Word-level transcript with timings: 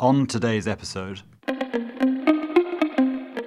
On 0.00 0.26
today's 0.26 0.66
episode, 0.66 1.20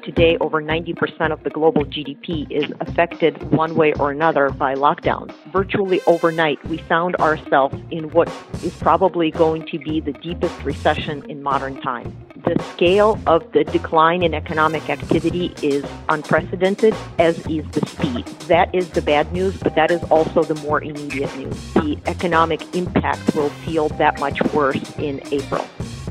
Today, 0.03 0.37
over 0.39 0.61
90% 0.61 1.31
of 1.31 1.43
the 1.43 1.49
global 1.49 1.83
GDP 1.83 2.45
is 2.51 2.71
affected 2.79 3.41
one 3.51 3.73
way 3.73 3.93
or 3.93 4.11
another 4.11 4.51
by 4.51 4.75
lockdowns. 4.75 5.33
Virtually 5.51 5.99
overnight, 6.05 6.63
we 6.65 6.77
found 6.77 7.15
ourselves 7.15 7.75
in 7.89 8.11
what 8.11 8.31
is 8.61 8.75
probably 8.75 9.31
going 9.31 9.65
to 9.65 9.79
be 9.79 9.99
the 9.99 10.13
deepest 10.13 10.63
recession 10.63 11.27
in 11.27 11.41
modern 11.41 11.81
times. 11.81 12.13
The 12.35 12.61
scale 12.73 13.19
of 13.25 13.51
the 13.53 13.63
decline 13.63 14.21
in 14.21 14.35
economic 14.35 14.91
activity 14.91 15.55
is 15.63 15.83
unprecedented, 16.09 16.93
as 17.17 17.39
is 17.47 17.65
the 17.71 17.83
speed. 17.87 18.27
That 18.47 18.69
is 18.75 18.91
the 18.91 19.01
bad 19.01 19.33
news, 19.33 19.57
but 19.57 19.73
that 19.73 19.89
is 19.89 20.03
also 20.11 20.43
the 20.43 20.55
more 20.61 20.83
immediate 20.83 21.35
news. 21.35 21.73
The 21.73 21.97
economic 22.05 22.75
impact 22.75 23.35
will 23.35 23.49
feel 23.49 23.89
that 23.89 24.19
much 24.19 24.39
worse 24.53 24.95
in 24.99 25.19
April. 25.31 25.65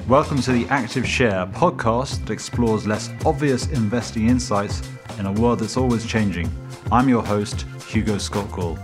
Welcome 0.08 0.42
to 0.42 0.52
the 0.52 0.66
Active 0.66 1.06
Share 1.06 1.46
podcast 1.46 2.26
that 2.26 2.32
explores 2.32 2.88
less 2.88 3.08
obvious 3.24 3.68
investing 3.68 4.28
insights 4.28 4.82
in 5.20 5.26
a 5.26 5.32
world 5.32 5.60
that's 5.60 5.76
always 5.76 6.04
changing. 6.04 6.50
I'm 6.90 7.08
your 7.08 7.22
host, 7.22 7.66
Hugo 7.86 8.18
Scott 8.18 8.50
Gall. 8.50 8.74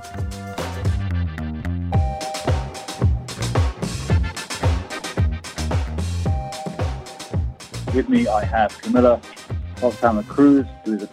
With 7.93 8.09
me, 8.09 8.29
I 8.29 8.45
have 8.45 8.81
Camilla 8.81 9.21
Oxhamre 9.79 10.27
Cruse, 10.29 10.67
who 10.85 10.95
is 10.95 11.03
an 11.03 11.09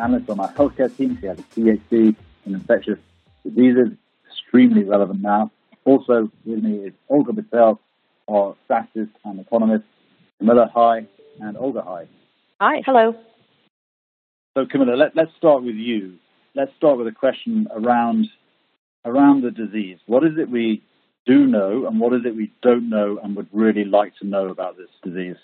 analyst 0.00 0.30
on 0.30 0.40
our 0.40 0.52
healthcare 0.54 0.94
team. 0.94 1.16
She 1.20 1.28
has 1.28 1.38
a 1.38 1.42
PhD 1.42 2.16
in 2.44 2.54
infectious 2.54 2.98
diseases, 3.44 3.90
extremely 4.28 4.82
relevant 4.82 5.22
now. 5.22 5.52
Also 5.84 6.28
with 6.44 6.64
me 6.64 6.78
is 6.88 6.92
Olga 7.08 7.30
Bitel, 7.32 7.78
our 8.28 8.56
strategist 8.64 9.16
and 9.24 9.40
economist. 9.40 9.84
Camilla, 10.38 10.70
hi, 10.74 11.06
and 11.40 11.56
Olga, 11.56 11.82
hi. 11.82 12.06
Hi, 12.60 12.82
hello. 12.84 13.14
So, 14.56 14.66
Camilla, 14.66 14.94
let, 14.96 15.16
let's 15.16 15.32
start 15.36 15.62
with 15.64 15.74
you. 15.74 16.14
Let's 16.54 16.72
start 16.76 16.98
with 16.98 17.08
a 17.08 17.12
question 17.12 17.66
around 17.72 18.28
around 19.04 19.42
the 19.42 19.50
disease. 19.50 19.98
What 20.06 20.24
is 20.24 20.38
it 20.38 20.48
we 20.48 20.82
do 21.26 21.46
know, 21.46 21.86
and 21.86 22.00
what 22.00 22.12
is 22.14 22.22
it 22.24 22.36
we 22.36 22.52
don't 22.62 22.88
know, 22.88 23.18
and 23.22 23.36
would 23.36 23.48
really 23.52 23.84
like 23.84 24.16
to 24.16 24.26
know 24.26 24.48
about 24.48 24.76
this 24.76 24.88
disease? 25.02 25.36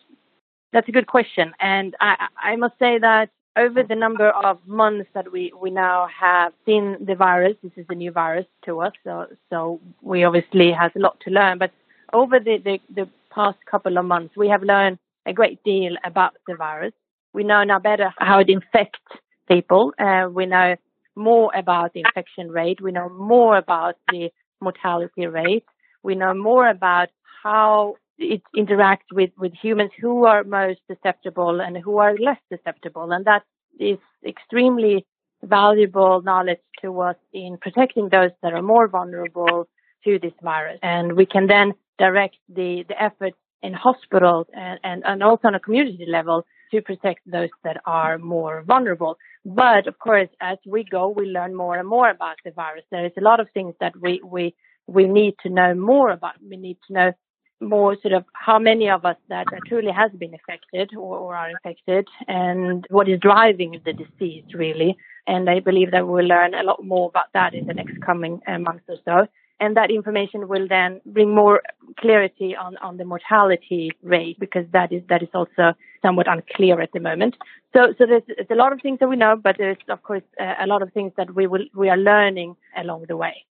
That's 0.73 0.89
a 0.89 0.93
good 0.93 1.07
question. 1.07 1.53
And 1.59 1.97
I, 2.01 2.29
I 2.41 2.57
must 2.57 2.79
say 2.79 2.99
that 2.99 3.31
over 3.57 3.83
the 3.83 3.97
number 3.97 4.31
of 4.31 4.59
months 4.67 5.11
that 5.15 5.33
we, 5.33 5.53
we 5.61 5.71
now 5.71 6.07
have 6.19 6.53
seen 6.65 6.97
the 7.05 7.15
virus, 7.15 7.57
this 7.63 7.73
is 7.77 7.87
a 7.89 7.95
new 7.95 8.13
virus 8.13 8.47
to 8.65 8.81
us, 8.81 8.93
so, 9.03 9.27
so 9.51 9.81
we 10.01 10.23
obviously 10.25 10.71
has 10.71 10.93
a 10.95 11.01
lot 11.01 11.19
to 11.21 11.31
learn. 11.31 11.59
But 11.59 11.73
over 12.13 12.39
the, 12.39 12.59
the, 12.59 12.81
the 12.95 13.09
past 13.31 13.59
couple 13.71 13.99
of 13.99 14.05
months, 14.05 14.37
we 14.37 14.49
have 14.49 14.63
learned 14.63 14.99
a 15.27 15.33
great 15.33 15.63
deal 15.65 15.97
about 16.05 16.35
the 16.47 16.57
virus. 16.57 16.93
We 17.33 17.45
know 17.45 17.63
now 17.65 17.79
better 17.79 18.13
how 18.19 18.41
it 18.41 18.49
infects 18.49 19.01
people. 19.49 19.93
Uh, 19.99 20.29
we 20.33 20.47
know 20.47 20.77
more 21.17 21.51
about 21.55 21.93
the 21.93 22.01
infection 22.01 22.51
rate. 22.51 22.81
We 22.81 22.93
know 22.93 23.09
more 23.09 23.57
about 23.57 23.97
the 24.11 24.31
mortality 24.61 25.27
rate. 25.27 25.65
We 26.03 26.15
know 26.15 26.35
more 26.35 26.69
about 26.69 27.09
how 27.43 27.97
it 28.19 28.43
interacts 28.57 29.11
with, 29.13 29.31
with 29.39 29.53
humans 29.55 29.91
who 30.01 30.27
are 30.27 30.45
most 30.45 30.81
susceptible 30.87 31.61
and 31.61 31.77
who 31.77 31.99
are 31.99 32.17
less 32.17 32.39
susceptible. 32.53 33.13
And 33.13 33.25
that 33.25 33.43
is 33.79 33.99
extremely 34.27 35.07
valuable 35.43 36.21
knowledge 36.23 36.61
to 36.83 37.01
us 37.01 37.17
in 37.33 37.59
protecting 37.61 38.09
those 38.09 38.31
that 38.43 38.53
are 38.53 38.63
more 38.63 38.89
vulnerable 38.89 39.69
to 40.05 40.19
this 40.19 40.33
virus. 40.43 40.79
And 40.83 41.15
we 41.15 41.27
can 41.27 41.47
then 41.47 41.75
direct 42.01 42.37
the, 42.49 42.85
the 42.89 43.01
efforts 43.01 43.37
in 43.63 43.73
hospitals 43.75 44.47
and, 44.55 44.81
and, 44.83 45.03
and 45.07 45.23
also 45.23 45.49
on 45.49 45.55
a 45.55 45.61
community 45.61 46.07
level 46.09 46.45
to 46.73 46.81
protect 46.81 47.21
those 47.27 47.51
that 47.63 47.79
are 47.85 48.17
more 48.19 48.63
vulnerable. 48.67 49.19
But 49.45 49.87
of 49.87 49.99
course, 49.99 50.29
as 50.41 50.59
we 50.67 50.85
go, 50.85 51.09
we 51.09 51.27
learn 51.27 51.55
more 51.55 51.77
and 51.77 51.89
more 51.97 52.09
about 52.09 52.37
the 52.45 52.53
virus. 52.53 52.85
There 52.91 53.07
is 53.07 53.13
a 53.19 53.27
lot 53.31 53.39
of 53.41 53.49
things 53.53 53.75
that 53.81 53.95
we, 54.01 54.21
we, 54.25 54.55
we 54.87 55.05
need 55.07 55.35
to 55.43 55.51
know 55.51 55.75
more 55.75 56.11
about. 56.11 56.35
We 56.51 56.57
need 56.57 56.79
to 56.87 56.93
know 56.93 57.13
more 57.61 57.97
sort 58.01 58.15
of 58.15 58.25
how 58.33 58.59
many 58.59 58.89
of 58.89 59.05
us 59.05 59.17
that 59.29 59.47
truly 59.67 59.93
has 59.93 60.11
been 60.13 60.35
affected 60.35 60.91
or, 60.97 61.19
or, 61.19 61.37
are 61.37 61.51
infected 61.51 62.09
and 62.27 62.87
what 62.89 63.07
is 63.07 63.21
driving 63.21 63.79
the 63.85 63.93
disease 63.93 64.45
really. 64.55 64.97
And 65.27 65.51
I 65.51 65.61
believe 65.61 65.91
that 65.91 66.09
we'll 66.09 66.25
learn 66.25 66.55
a 66.55 66.63
lot 66.63 66.83
more 66.83 67.09
about 67.11 67.31
that 67.35 67.53
in 67.55 67.67
the 67.67 67.75
next 67.75 68.01
coming 68.01 68.41
uh, 68.47 68.59
months 68.59 68.85
or 68.89 68.97
so. 69.05 69.27
And 69.61 69.77
that 69.77 69.91
information 69.91 70.49
will 70.49 70.67
then 70.67 71.01
bring 71.05 71.35
more 71.35 71.61
clarity 71.99 72.57
on, 72.57 72.79
on 72.79 72.97
the 72.97 73.05
mortality 73.05 73.93
rate 74.03 74.39
because 74.41 74.65
that 74.73 74.91
is 74.91 75.03
that 75.11 75.23
is 75.23 75.29
also 75.35 75.75
somewhat 76.01 76.27
unclear 76.29 76.81
at 76.81 76.93
the 76.93 77.01
moment. 77.01 77.37
So 77.75 77.95
so 77.99 78.07
there's, 78.07 78.23
there's 78.27 78.51
a 78.51 78.55
lot 78.55 78.73
of 78.73 78.81
things 78.81 78.99
that 79.01 79.09
we 79.09 79.17
know, 79.17 79.37
but 79.37 79.57
there's 79.59 79.77
of 79.89 80.03
course 80.03 80.23
uh, 80.41 80.55
a 80.61 80.67
lot 80.67 80.81
of 80.83 80.93
things 80.93 81.13
that 81.19 81.35
we 81.35 81.47
will 81.47 81.67
we 81.75 81.91
are 81.91 81.99
learning 81.99 82.57
along 82.77 83.05
the 83.09 83.17
way. 83.17 83.45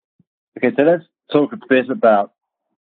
Okay, 0.57 0.75
so 0.75 0.83
let's 0.83 1.05
talk 1.31 1.53
a 1.53 1.59
bit 1.69 1.91
about 1.91 2.33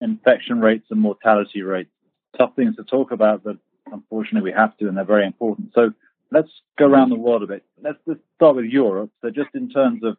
infection 0.00 0.60
rates 0.60 0.86
and 0.90 1.00
mortality 1.00 1.62
rates. 1.62 1.90
Tough 2.36 2.54
things 2.54 2.76
to 2.76 2.84
talk 2.84 3.10
about, 3.10 3.42
but 3.42 3.56
unfortunately 3.92 4.50
we 4.50 4.56
have 4.56 4.76
to, 4.78 4.86
and 4.86 4.96
they're 4.96 5.04
very 5.04 5.26
important. 5.26 5.72
So 5.74 5.92
let's 6.30 6.48
go 6.78 6.86
around 6.86 7.10
the 7.10 7.16
world 7.16 7.42
a 7.42 7.46
bit. 7.46 7.64
Let's 7.82 7.98
just 8.06 8.20
start 8.36 8.56
with 8.56 8.66
Europe. 8.66 9.10
So 9.22 9.30
just 9.30 9.50
in 9.54 9.70
terms 9.70 10.04
of 10.04 10.16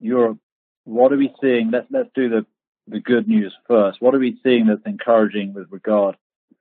Europe, 0.00 0.38
what 0.84 1.12
are 1.12 1.16
we 1.16 1.32
seeing? 1.40 1.70
Let's 1.70 1.86
let's 1.90 2.10
do 2.14 2.28
the 2.28 2.46
the 2.86 3.00
good 3.00 3.28
news 3.28 3.54
first. 3.68 4.00
What 4.00 4.14
are 4.14 4.18
we 4.18 4.38
seeing 4.42 4.66
that's 4.66 4.84
encouraging 4.86 5.54
with 5.54 5.68
regard 5.70 6.16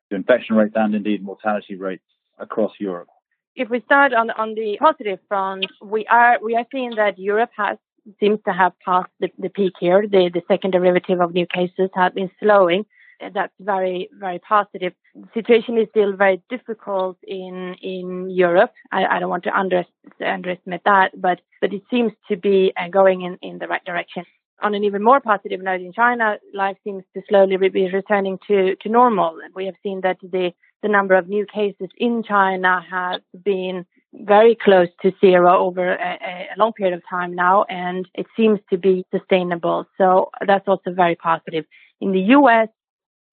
to 0.09 0.15
infection 0.15 0.55
rates 0.55 0.73
and 0.75 0.93
indeed 0.95 1.23
mortality 1.23 1.75
rates 1.75 2.03
across 2.37 2.71
Europe? 2.79 3.07
If 3.55 3.69
we 3.69 3.81
start 3.81 4.13
on 4.13 4.29
on 4.31 4.55
the 4.55 4.77
positive 4.79 5.19
front, 5.27 5.65
we 5.81 6.05
are 6.07 6.37
we 6.43 6.55
are 6.55 6.65
seeing 6.71 6.95
that 6.95 7.17
Europe 7.17 7.51
has 7.57 7.77
seems 8.19 8.39
to 8.45 8.53
have 8.53 8.73
passed 8.83 9.11
the, 9.19 9.29
the 9.37 9.49
peak 9.49 9.73
here. 9.79 10.01
The, 10.07 10.29
the 10.33 10.41
second 10.47 10.71
derivative 10.71 11.21
of 11.21 11.33
new 11.33 11.45
cases 11.45 11.89
have 11.93 12.15
been 12.15 12.31
slowing. 12.41 12.85
That's 13.33 13.53
very, 13.59 14.09
very 14.13 14.39
positive. 14.39 14.93
The 15.15 15.27
situation 15.33 15.77
is 15.77 15.87
still 15.89 16.15
very 16.15 16.41
difficult 16.49 17.17
in 17.23 17.75
in 17.81 18.29
Europe. 18.29 18.71
I, 18.91 19.05
I 19.05 19.19
don't 19.19 19.29
want 19.29 19.43
to 19.43 19.57
under, 19.57 19.83
underestimate 20.25 20.83
that, 20.85 21.09
but 21.19 21.41
but 21.61 21.73
it 21.73 21.83
seems 21.91 22.13
to 22.29 22.37
be 22.37 22.73
uh, 22.77 22.87
going 22.89 23.21
in, 23.21 23.37
in 23.41 23.59
the 23.59 23.67
right 23.67 23.83
direction. 23.83 24.23
On 24.61 24.75
an 24.75 24.83
even 24.83 25.03
more 25.03 25.21
positive 25.21 25.61
note, 25.61 25.81
in 25.81 25.93
China, 25.93 26.37
life 26.53 26.77
seems 26.83 27.03
to 27.13 27.21
slowly 27.29 27.55
be 27.57 27.89
returning 27.89 28.37
to, 28.47 28.75
to 28.81 28.89
normal. 28.89 29.37
We 29.55 29.65
have 29.65 29.75
seen 29.83 30.01
that 30.01 30.17
the 30.21 30.51
the 30.81 30.89
number 30.89 31.15
of 31.15 31.27
new 31.27 31.45
cases 31.45 31.89
in 31.97 32.23
China 32.23 32.81
has 32.89 33.21
been 33.43 33.85
very 34.13 34.55
close 34.55 34.87
to 35.01 35.11
zero 35.21 35.57
over 35.57 35.93
a, 35.93 36.47
a, 36.53 36.57
long 36.57 36.73
period 36.73 36.95
of 36.95 37.03
time 37.09 37.35
now, 37.35 37.63
and 37.69 38.07
it 38.15 38.25
seems 38.35 38.59
to 38.69 38.77
be 38.77 39.05
sustainable. 39.11 39.85
So 39.97 40.29
that's 40.45 40.67
also 40.67 40.91
very 40.91 41.15
positive. 41.15 41.65
In 42.01 42.11
the 42.11 42.21
US, 42.37 42.69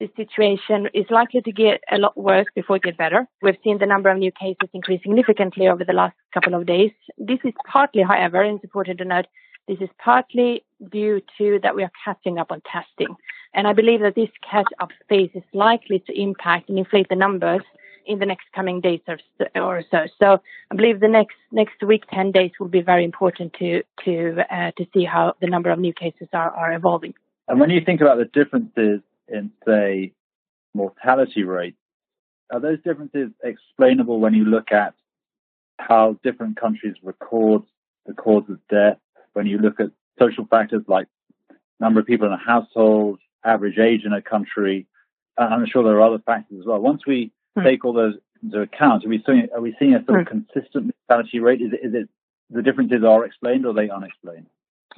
the 0.00 0.08
situation 0.16 0.88
is 0.92 1.06
likely 1.10 1.40
to 1.40 1.52
get 1.52 1.80
a 1.90 1.98
lot 1.98 2.16
worse 2.16 2.46
before 2.54 2.76
it 2.76 2.82
gets 2.82 2.96
better. 2.96 3.26
We've 3.42 3.56
seen 3.64 3.78
the 3.78 3.86
number 3.86 4.10
of 4.10 4.18
new 4.18 4.32
cases 4.32 4.68
increase 4.74 5.02
significantly 5.02 5.68
over 5.68 5.84
the 5.84 5.94
last 5.94 6.16
couple 6.34 6.54
of 6.54 6.66
days. 6.66 6.90
This 7.16 7.38
is 7.44 7.54
partly, 7.66 8.02
however, 8.02 8.42
and 8.42 8.56
it's 8.56 8.64
important 8.64 8.98
to 8.98 9.04
note, 9.04 9.26
this 9.68 9.78
is 9.80 9.88
partly 9.98 10.64
due 10.92 11.20
to 11.38 11.58
that 11.62 11.74
we 11.74 11.82
are 11.82 11.90
catching 12.04 12.38
up 12.38 12.52
on 12.52 12.60
testing. 12.70 13.16
And 13.54 13.66
I 13.66 13.72
believe 13.72 14.00
that 14.00 14.14
this 14.14 14.28
catch 14.48 14.68
up 14.80 14.90
phase 15.08 15.30
is 15.34 15.42
likely 15.52 16.02
to 16.06 16.20
impact 16.20 16.68
and 16.68 16.78
inflate 16.78 17.08
the 17.08 17.16
numbers 17.16 17.62
in 18.06 18.20
the 18.20 18.26
next 18.26 18.46
coming 18.54 18.80
days 18.80 19.00
or, 19.56 19.82
so. 19.90 19.98
So 20.20 20.38
I 20.70 20.76
believe 20.76 21.00
the 21.00 21.08
next 21.08 21.34
next 21.50 21.82
week, 21.82 22.04
ten 22.12 22.30
days, 22.30 22.52
will 22.60 22.68
be 22.68 22.82
very 22.82 23.04
important 23.04 23.54
to 23.54 23.82
to 24.04 24.36
uh, 24.48 24.70
to 24.76 24.86
see 24.94 25.04
how 25.04 25.34
the 25.40 25.48
number 25.48 25.70
of 25.70 25.80
new 25.80 25.92
cases 25.92 26.28
are 26.32 26.50
are 26.50 26.72
evolving. 26.72 27.14
And 27.48 27.58
when 27.58 27.70
you 27.70 27.80
think 27.84 28.00
about 28.00 28.18
the 28.18 28.26
differences 28.26 29.00
in, 29.28 29.50
say, 29.66 30.12
mortality 30.74 31.44
rates, 31.44 31.78
are 32.52 32.60
those 32.60 32.80
differences 32.82 33.30
explainable 33.42 34.20
when 34.20 34.34
you 34.34 34.44
look 34.44 34.72
at 34.72 34.94
how 35.78 36.18
different 36.22 36.58
countries 36.58 36.94
record 37.02 37.62
the 38.06 38.14
cause 38.14 38.44
of 38.48 38.58
death? 38.70 38.98
When 39.32 39.46
you 39.46 39.58
look 39.58 39.80
at 39.80 39.90
social 40.18 40.46
factors 40.46 40.82
like 40.86 41.08
number 41.80 42.00
of 42.00 42.06
people 42.06 42.26
in 42.26 42.32
a 42.32 42.38
household, 42.38 43.18
average 43.44 43.78
age 43.78 44.04
in 44.04 44.12
a 44.12 44.22
country, 44.22 44.86
and 45.36 45.52
I'm 45.52 45.66
sure 45.66 45.84
there 45.84 45.96
are 45.96 46.02
other 46.02 46.22
factors 46.24 46.60
as 46.60 46.66
well. 46.66 46.78
Once 46.78 47.06
we 47.06 47.32
hmm. 47.56 47.64
take 47.64 47.84
all 47.84 47.92
those 47.92 48.14
into 48.42 48.60
account, 48.60 49.04
are 49.04 49.08
we 49.08 49.22
seeing, 49.26 49.48
are 49.54 49.60
we 49.60 49.76
seeing 49.78 49.94
a 49.94 50.04
sort 50.04 50.20
of 50.20 50.28
hmm. 50.28 50.38
consistent 50.52 50.94
mortality 51.08 51.40
rate? 51.40 51.60
Is 51.60 51.72
it, 51.72 51.80
is 51.82 51.94
it 51.94 52.08
the 52.50 52.62
differences 52.62 53.02
are 53.04 53.24
explained 53.24 53.66
or 53.66 53.70
are 53.70 53.74
they 53.74 53.90
unexplained? 53.90 54.46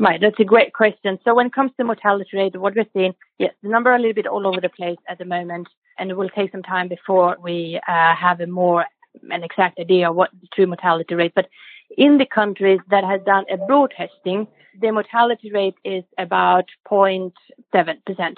Right, 0.00 0.20
that's 0.20 0.38
a 0.38 0.44
great 0.44 0.72
question. 0.74 1.18
So 1.24 1.34
when 1.34 1.46
it 1.46 1.52
comes 1.52 1.72
to 1.76 1.84
mortality 1.84 2.30
rate, 2.34 2.56
what 2.56 2.76
we're 2.76 2.86
seeing, 2.92 3.14
yes, 3.38 3.52
the 3.62 3.68
number 3.68 3.90
are 3.90 3.96
a 3.96 3.98
little 3.98 4.14
bit 4.14 4.28
all 4.28 4.46
over 4.46 4.60
the 4.60 4.68
place 4.68 4.98
at 5.08 5.18
the 5.18 5.24
moment, 5.24 5.66
and 5.98 6.10
it 6.10 6.16
will 6.16 6.28
take 6.28 6.52
some 6.52 6.62
time 6.62 6.86
before 6.88 7.36
we 7.42 7.80
uh, 7.88 8.14
have 8.14 8.40
a 8.40 8.46
more 8.46 8.86
an 9.30 9.42
exact 9.42 9.80
idea 9.80 10.08
of 10.08 10.14
what 10.14 10.30
the 10.40 10.46
true 10.54 10.66
mortality 10.66 11.14
rate. 11.14 11.32
But 11.34 11.48
in 11.96 12.18
the 12.18 12.26
countries 12.26 12.78
that 12.90 13.02
has 13.02 13.20
done 13.26 13.44
a 13.50 13.56
broad 13.56 13.92
testing, 13.96 14.46
the 14.80 14.92
mortality 14.92 15.50
rate 15.50 15.74
is 15.84 16.04
about 16.16 16.66
0.7%. 16.88 18.36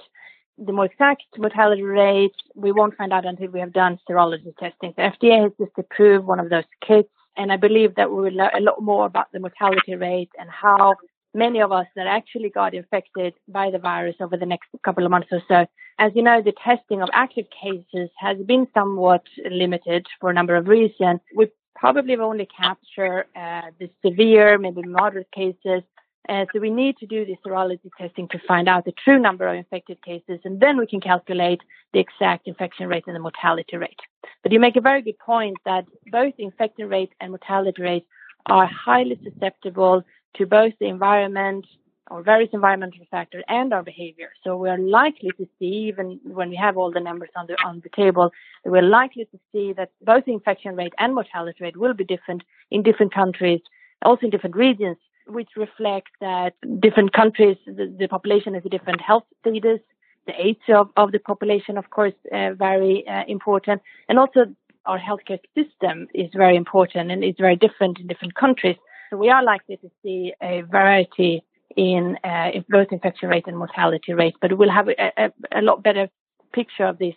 the 0.57 0.73
more 0.73 0.87
exact 0.87 1.25
mortality 1.37 1.83
rate, 1.83 2.35
we 2.55 2.73
won't 2.73 2.97
find 2.97 3.13
out 3.13 3.27
until 3.27 3.49
we 3.49 3.61
have 3.61 3.73
done 3.73 3.99
serology 4.09 4.57
testing. 4.59 4.95
The 4.97 5.03
FDA 5.03 5.43
has 5.43 5.53
just 5.61 5.73
approved 5.77 6.27
one 6.27 6.41
of 6.41 6.49
those 6.49 6.65
kits, 6.87 7.11
and 7.37 7.53
I 7.53 7.57
believe 7.57 7.97
that 7.97 8.11
we 8.11 8.23
will 8.23 8.33
learn 8.33 8.51
a 8.55 8.61
lot 8.61 8.81
more 8.81 9.05
about 9.05 9.27
the 9.33 9.41
mortality 9.41 9.95
rate 9.97 10.31
and 10.39 10.49
how 10.49 10.95
many 11.35 11.61
of 11.61 11.73
us 11.73 11.87
that 11.97 12.07
actually 12.07 12.51
got 12.51 12.75
infected 12.75 13.35
by 13.49 13.71
the 13.71 13.79
virus 13.79 14.17
over 14.21 14.37
the 14.37 14.47
next 14.47 14.69
couple 14.85 15.05
of 15.05 15.11
months 15.11 15.29
or 15.31 15.43
so. 15.49 15.67
As 15.99 16.13
you 16.15 16.23
know, 16.23 16.43
the 16.43 16.55
testing 16.65 17.03
of 17.03 17.09
active 17.13 17.47
cases 17.51 18.11
has 18.19 18.39
been 18.39 18.67
somewhat 18.73 19.23
limited 19.51 20.07
for 20.21 20.31
a 20.31 20.35
number 20.35 20.57
of 20.57 20.67
reasons. 20.67 21.21
We 21.35 21.49
probably 21.77 22.17
only 22.17 22.47
capture 22.47 23.27
uh, 23.37 23.71
the 23.79 23.91
severe, 24.05 24.59
maybe 24.59 24.83
moderate 24.83 25.31
cases. 25.33 25.83
Uh, 26.29 26.45
so 26.53 26.61
we 26.61 26.71
need 26.71 26.97
to 26.99 27.07
do 27.07 27.25
the 27.25 27.37
serology 27.45 27.91
testing 27.99 28.29
to 28.29 28.39
find 28.47 28.69
out 28.69 28.85
the 28.85 28.93
true 28.93 29.19
number 29.19 29.49
of 29.49 29.57
infected 29.57 30.03
cases, 30.05 30.39
and 30.45 30.61
then 30.61 30.77
we 30.77 30.87
can 30.87 31.01
calculate 31.01 31.61
the 31.93 31.99
exact 31.99 32.47
infection 32.47 32.87
rate 32.89 33.05
and 33.07 33.17
the 33.17 33.21
mortality 33.21 33.77
rate. 33.77 33.99
But 34.43 34.53
you 34.53 34.61
make 34.61 34.77
a 34.77 34.83
very 34.83 35.03
good 35.03 35.19
point 35.19 35.57
that 35.65 35.87
both 36.13 36.35
infection 36.39 36.89
rate 36.89 37.13
and 37.21 37.31
mortality 37.31 37.83
rate 37.83 38.07
are 38.47 38.67
highly 38.67 39.19
susceptible 39.25 40.05
to 40.37 40.47
both 40.47 40.73
the 40.81 40.87
environment 40.87 41.67
or 42.11 42.23
various 42.23 42.51
environmental 42.53 43.05
factors 43.11 43.45
and 43.49 43.73
our 43.73 43.85
behavior. 43.85 44.31
So 44.43 44.57
we 44.57 44.69
are 44.69 44.79
likely 44.79 45.31
to 45.39 45.49
see, 45.59 45.91
even 45.91 46.19
when 46.25 46.51
we 46.51 46.57
have 46.57 46.77
all 46.77 46.91
the 46.91 47.01
numbers 47.01 47.31
on 47.37 47.47
the 47.47 47.57
on 47.65 47.81
the 47.85 47.91
table, 47.91 48.33
we're 48.65 48.83
likely 48.83 49.27
to 49.27 49.39
see 49.53 49.73
that 49.75 49.91
both 50.03 50.25
the 50.25 50.33
infection 50.33 50.75
rate 50.75 50.93
and 50.99 51.15
mortality 51.15 51.59
rate 51.61 51.77
will 51.77 51.95
be 51.95 52.05
different 52.05 52.43
in 52.71 52.83
different 52.83 53.15
countries, 53.15 53.61
also 54.03 54.23
in 54.27 54.31
different 54.31 54.57
regions, 54.57 54.97
which 55.27 55.51
reflects 55.57 56.11
that 56.21 56.55
different 56.81 57.13
countries, 57.13 57.57
the, 57.67 57.95
the 57.99 58.09
population 58.09 58.55
has 58.55 58.65
a 58.67 58.69
different 58.69 59.01
health 59.01 59.25
status. 59.41 59.81
The 60.27 60.35
age 60.39 60.61
of, 60.69 60.91
of 60.97 61.13
the 61.13 61.19
population, 61.19 61.79
of 61.79 61.91
course, 61.91 62.13
uh, 62.33 62.53
very 62.55 63.07
uh, 63.09 63.25
important, 63.27 63.81
and 64.09 64.19
also 64.19 64.41
our 64.85 64.99
healthcare 64.99 65.41
system 65.55 66.09
is 66.15 66.31
very 66.35 66.57
important 66.57 67.11
and 67.11 67.25
is 67.25 67.35
very 67.39 67.57
different 67.57 67.99
in 67.99 68.07
different 68.07 68.35
countries. 68.35 68.77
So 69.11 69.17
we 69.17 69.29
are 69.29 69.43
likely 69.43 69.77
to 69.79 69.91
see 70.03 70.33
a 70.41 70.63
variety 70.63 71.43
in, 71.77 72.17
uh, 72.23 72.51
both 72.69 72.89
infection 72.93 73.29
rate 73.29 73.45
and 73.47 73.59
mortality 73.59 74.13
rate, 74.13 74.37
but 74.41 74.57
we'll 74.57 74.71
have 74.71 74.89
a, 74.89 75.13
a, 75.17 75.33
a, 75.53 75.63
lot 75.63 75.83
better 75.83 76.09
picture 76.53 76.85
of 76.85 76.99
this, 76.99 77.15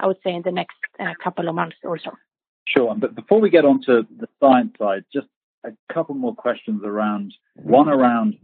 I 0.00 0.06
would 0.08 0.18
say, 0.24 0.34
in 0.34 0.42
the 0.42 0.50
next 0.50 0.76
uh, 0.98 1.12
couple 1.22 1.48
of 1.48 1.54
months 1.54 1.76
or 1.84 1.98
so. 1.98 2.10
Sure. 2.66 2.94
But 2.96 3.14
before 3.14 3.40
we 3.40 3.50
get 3.50 3.64
on 3.64 3.80
to 3.82 4.06
the 4.18 4.28
science 4.40 4.74
side, 4.78 5.04
just 5.12 5.28
a 5.64 5.70
couple 5.92 6.16
more 6.16 6.34
questions 6.34 6.82
around 6.84 7.32
one 7.54 7.88
around 7.88 8.38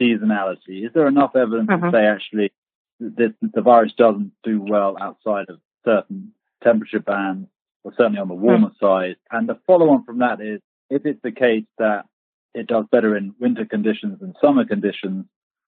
seasonality. 0.00 0.84
Is 0.84 0.90
there 0.94 1.06
enough 1.06 1.36
evidence 1.36 1.68
mm-hmm. 1.68 1.86
to 1.86 1.92
say 1.92 2.06
actually 2.06 2.52
that 3.00 3.34
the 3.40 3.60
virus 3.60 3.92
doesn't 3.96 4.32
do 4.42 4.60
well 4.60 4.96
outside 5.00 5.46
of 5.48 5.60
certain 5.84 6.32
temperature 6.62 7.00
bands, 7.00 7.48
or 7.84 7.92
certainly 7.96 8.20
on 8.20 8.28
the 8.28 8.34
warmer 8.34 8.68
mm-hmm. 8.68 8.84
side? 8.84 9.16
And 9.30 9.48
the 9.48 9.58
follow 9.66 9.90
on 9.90 10.04
from 10.04 10.18
that 10.18 10.40
is 10.40 10.60
if 10.90 11.06
it's 11.06 11.22
the 11.22 11.32
case 11.32 11.64
that 11.78 12.04
it 12.54 12.66
does 12.66 12.84
better 12.90 13.16
in 13.16 13.34
winter 13.40 13.64
conditions 13.64 14.20
than 14.20 14.34
summer 14.40 14.64
conditions, 14.64 15.24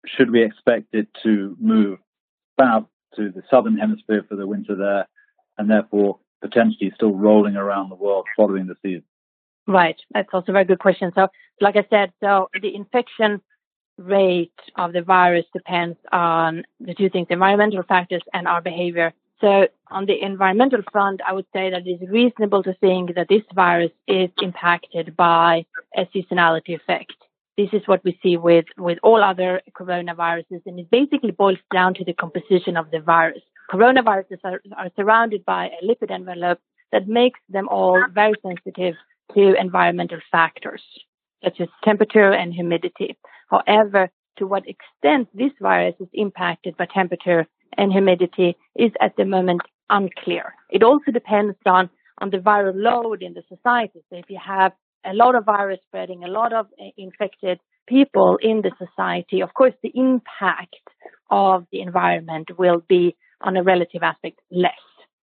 should 0.05 0.31
we 0.31 0.43
expect 0.43 0.93
it 0.93 1.07
to 1.23 1.55
move 1.59 1.99
south 2.59 2.85
to 3.15 3.31
the 3.31 3.43
southern 3.49 3.77
hemisphere 3.77 4.25
for 4.27 4.35
the 4.35 4.47
winter 4.47 4.75
there, 4.75 5.07
and 5.57 5.69
therefore 5.69 6.19
potentially 6.41 6.91
still 6.95 7.13
rolling 7.13 7.55
around 7.55 7.89
the 7.89 7.95
world 7.95 8.25
following 8.37 8.67
the 8.67 8.75
season? 8.81 9.03
Right, 9.67 9.97
that's 10.11 10.29
also 10.33 10.51
a 10.51 10.53
very 10.53 10.65
good 10.65 10.79
question. 10.79 11.11
So, 11.13 11.27
like 11.61 11.75
I 11.75 11.85
said, 11.89 12.11
so 12.21 12.49
the 12.59 12.73
infection 12.73 13.41
rate 13.97 14.51
of 14.77 14.93
the 14.93 15.01
virus 15.01 15.45
depends 15.53 15.97
on 16.11 16.63
the 16.79 16.93
two 16.93 17.09
things: 17.09 17.27
environmental 17.29 17.83
factors 17.83 18.23
and 18.33 18.47
our 18.47 18.61
behavior. 18.61 19.13
So 19.41 19.67
on 19.89 20.05
the 20.05 20.21
environmental 20.21 20.81
front, 20.91 21.21
I 21.25 21.33
would 21.33 21.45
say 21.53 21.69
that 21.69 21.87
it 21.87 22.01
is 22.01 22.09
reasonable 22.09 22.63
to 22.63 22.73
think 22.75 23.15
that 23.15 23.27
this 23.29 23.43
virus 23.53 23.91
is 24.07 24.29
impacted 24.41 25.15
by 25.15 25.65
a 25.95 26.05
seasonality 26.13 26.75
effect. 26.75 27.13
This 27.57 27.69
is 27.73 27.81
what 27.87 28.03
we 28.03 28.19
see 28.23 28.37
with, 28.37 28.65
with 28.77 28.99
all 29.03 29.23
other 29.23 29.61
coronaviruses, 29.77 30.61
and 30.65 30.79
it 30.79 30.89
basically 30.89 31.31
boils 31.31 31.57
down 31.73 31.93
to 31.95 32.05
the 32.05 32.13
composition 32.13 32.77
of 32.77 32.91
the 32.91 32.99
virus. 32.99 33.41
Coronaviruses 33.71 34.39
are, 34.43 34.61
are 34.77 34.89
surrounded 34.95 35.45
by 35.45 35.67
a 35.67 35.85
lipid 35.85 36.11
envelope 36.11 36.59
that 36.91 37.07
makes 37.07 37.39
them 37.49 37.67
all 37.69 38.01
very 38.13 38.33
sensitive 38.45 38.95
to 39.35 39.53
environmental 39.59 40.19
factors, 40.31 40.81
such 41.43 41.61
as 41.61 41.67
temperature 41.83 42.31
and 42.31 42.53
humidity. 42.53 43.17
However, 43.49 44.09
to 44.37 44.47
what 44.47 44.63
extent 44.67 45.27
this 45.33 45.51
virus 45.61 45.95
is 45.99 46.07
impacted 46.13 46.77
by 46.77 46.85
temperature 46.85 47.45
and 47.77 47.91
humidity 47.91 48.57
is 48.75 48.91
at 49.01 49.15
the 49.17 49.25
moment 49.25 49.61
unclear. 49.89 50.53
It 50.69 50.83
also 50.83 51.11
depends 51.11 51.55
on, 51.65 51.89
on 52.19 52.29
the 52.29 52.37
viral 52.37 52.73
load 52.75 53.21
in 53.21 53.33
the 53.33 53.43
society. 53.49 54.01
So 54.09 54.17
if 54.17 54.25
you 54.29 54.39
have 54.45 54.73
a 55.05 55.13
lot 55.13 55.35
of 55.35 55.45
virus 55.45 55.79
spreading, 55.87 56.23
a 56.23 56.27
lot 56.27 56.53
of 56.53 56.67
uh, 56.79 56.85
infected 56.97 57.59
people 57.87 58.37
in 58.41 58.61
the 58.61 58.71
society, 58.77 59.41
of 59.41 59.53
course, 59.53 59.73
the 59.81 59.91
impact 59.95 60.75
of 61.31 61.65
the 61.71 61.81
environment 61.81 62.49
will 62.57 62.83
be 62.87 63.15
on 63.41 63.57
a 63.57 63.63
relative 63.63 64.03
aspect 64.03 64.39
less. 64.51 64.73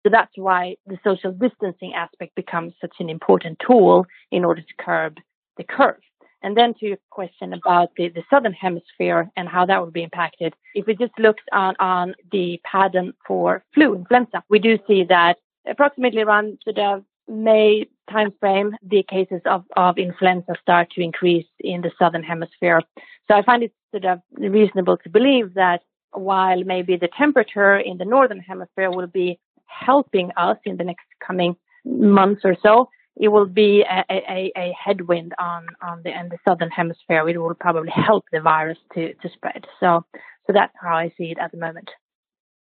So 0.05 0.11
that's 0.11 0.32
why 0.37 0.77
the 0.87 0.99
social 1.03 1.32
distancing 1.32 1.94
aspect 1.94 2.37
becomes 2.37 2.75
such 2.81 2.94
an 3.00 3.11
important 3.11 3.59
tool 3.67 4.06
in 4.31 4.44
order 4.44 4.62
to 4.62 4.75
curb 4.79 5.17
the 5.56 5.65
curve. 5.65 6.00
And 6.43 6.56
then 6.56 6.75
to 6.75 6.87
your 6.87 6.99
question 7.11 7.53
about 7.53 7.91
the, 7.97 8.09
the 8.09 8.23
southern 8.31 8.53
hemisphere 8.53 9.31
and 9.37 9.49
how 9.49 9.67
that 9.67 9.83
would 9.83 9.93
be 9.93 10.03
impacted, 10.03 10.55
if 10.75 10.87
we 10.87 10.94
just 10.94 11.19
look 11.19 11.38
on, 11.53 11.75
on 11.81 12.15
the 12.31 12.61
pattern 12.65 13.12
for 13.27 13.65
flu 13.75 13.94
influenza, 13.94 14.43
we 14.49 14.59
do 14.59 14.79
see 14.87 15.05
that 15.05 15.37
approximately 15.69 16.23
around 16.23 16.59
sort 16.65 16.79
of 16.79 17.05
May 17.29 17.87
timeframe, 18.09 18.73
the 18.88 19.03
cases 19.03 19.41
of, 19.47 19.65
of 19.77 19.99
influenza 19.99 20.55
start 20.61 20.91
to 20.93 21.00
increase 21.00 21.47
in 21.59 21.81
the 21.81 21.91
southern 21.99 22.23
hemisphere. 22.23 22.81
So 23.29 23.35
I 23.35 23.43
find 23.43 23.65
it 23.65 23.73
sort 23.91 24.05
of 24.05 24.21
reasonable 24.32 24.97
to 24.99 25.09
believe 25.09 25.55
that 25.55 25.82
while 26.12 26.62
maybe 26.62 26.97
the 26.97 27.09
temperature 27.09 27.77
in 27.77 27.99
the 27.99 28.05
northern 28.05 28.39
hemisphere 28.39 28.91
will 28.91 29.09
be 29.09 29.41
helping 29.67 30.31
us 30.37 30.56
in 30.65 30.77
the 30.77 30.85
next 30.85 31.06
coming 31.27 31.56
months 31.85 32.43
or 32.44 32.56
so, 32.62 32.89
it 33.17 33.29
will 33.29 33.47
be 33.47 33.83
a, 33.83 34.05
a, 34.11 34.53
a 34.57 34.75
headwind 34.79 35.35
on, 35.39 35.67
on 35.83 36.03
the, 36.05 36.11
in 36.11 36.29
the 36.29 36.39
southern 36.47 36.71
hemisphere. 36.71 37.29
It 37.29 37.39
will 37.39 37.55
probably 37.55 37.91
help 37.91 38.25
the 38.31 38.41
virus 38.41 38.79
to, 38.95 39.15
to 39.15 39.29
spread. 39.31 39.65
So, 39.81 40.05
so 40.47 40.53
that's 40.53 40.75
how 40.81 40.97
I 40.97 41.13
see 41.17 41.31
it 41.31 41.39
at 41.39 41.51
the 41.51 41.59
moment. 41.59 41.91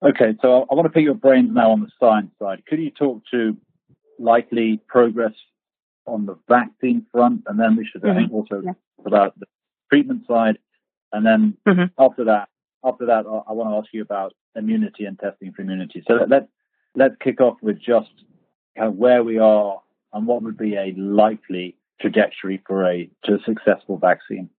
Okay, 0.03 0.35
so 0.41 0.65
I 0.69 0.73
want 0.73 0.85
to 0.85 0.89
pick 0.89 1.03
your 1.03 1.13
brains 1.13 1.51
now 1.53 1.71
on 1.71 1.81
the 1.81 1.89
science 1.99 2.31
side. 2.39 2.63
Could 2.65 2.79
you 2.79 2.91
talk 2.91 3.21
to 3.31 3.55
likely 4.19 4.81
progress 4.87 5.33
on 6.07 6.25
the 6.25 6.37
vaccine 6.49 7.05
front, 7.11 7.43
and 7.45 7.59
then 7.59 7.75
we 7.75 7.85
should 7.85 8.01
mm-hmm. 8.01 8.17
think 8.17 8.33
also 8.33 8.61
yeah. 8.63 8.71
about 9.05 9.39
the 9.39 9.45
treatment 9.89 10.25
side, 10.27 10.57
and 11.13 11.25
then 11.25 11.55
mm-hmm. 11.67 11.85
after 12.03 12.25
that, 12.25 12.49
after 12.83 13.05
that, 13.05 13.25
I, 13.27 13.51
I 13.51 13.53
want 13.53 13.69
to 13.69 13.77
ask 13.77 13.93
you 13.93 14.01
about 14.01 14.33
immunity 14.55 15.05
and 15.05 15.19
testing 15.19 15.53
for 15.53 15.61
immunity. 15.61 16.03
So 16.07 16.25
let's 16.27 16.47
let's 16.95 17.15
kick 17.23 17.39
off 17.39 17.57
with 17.61 17.79
just 17.79 18.11
kind 18.75 18.87
of 18.89 18.95
where 18.95 19.23
we 19.23 19.37
are 19.37 19.81
and 20.13 20.27
what 20.27 20.43
would 20.43 20.57
be 20.57 20.75
a 20.75 20.93
likely 20.97 21.75
trajectory 21.99 22.61
for 22.67 22.89
a 22.89 23.09
to 23.25 23.35
a 23.35 23.39
successful 23.45 23.97
vaccine? 23.97 24.49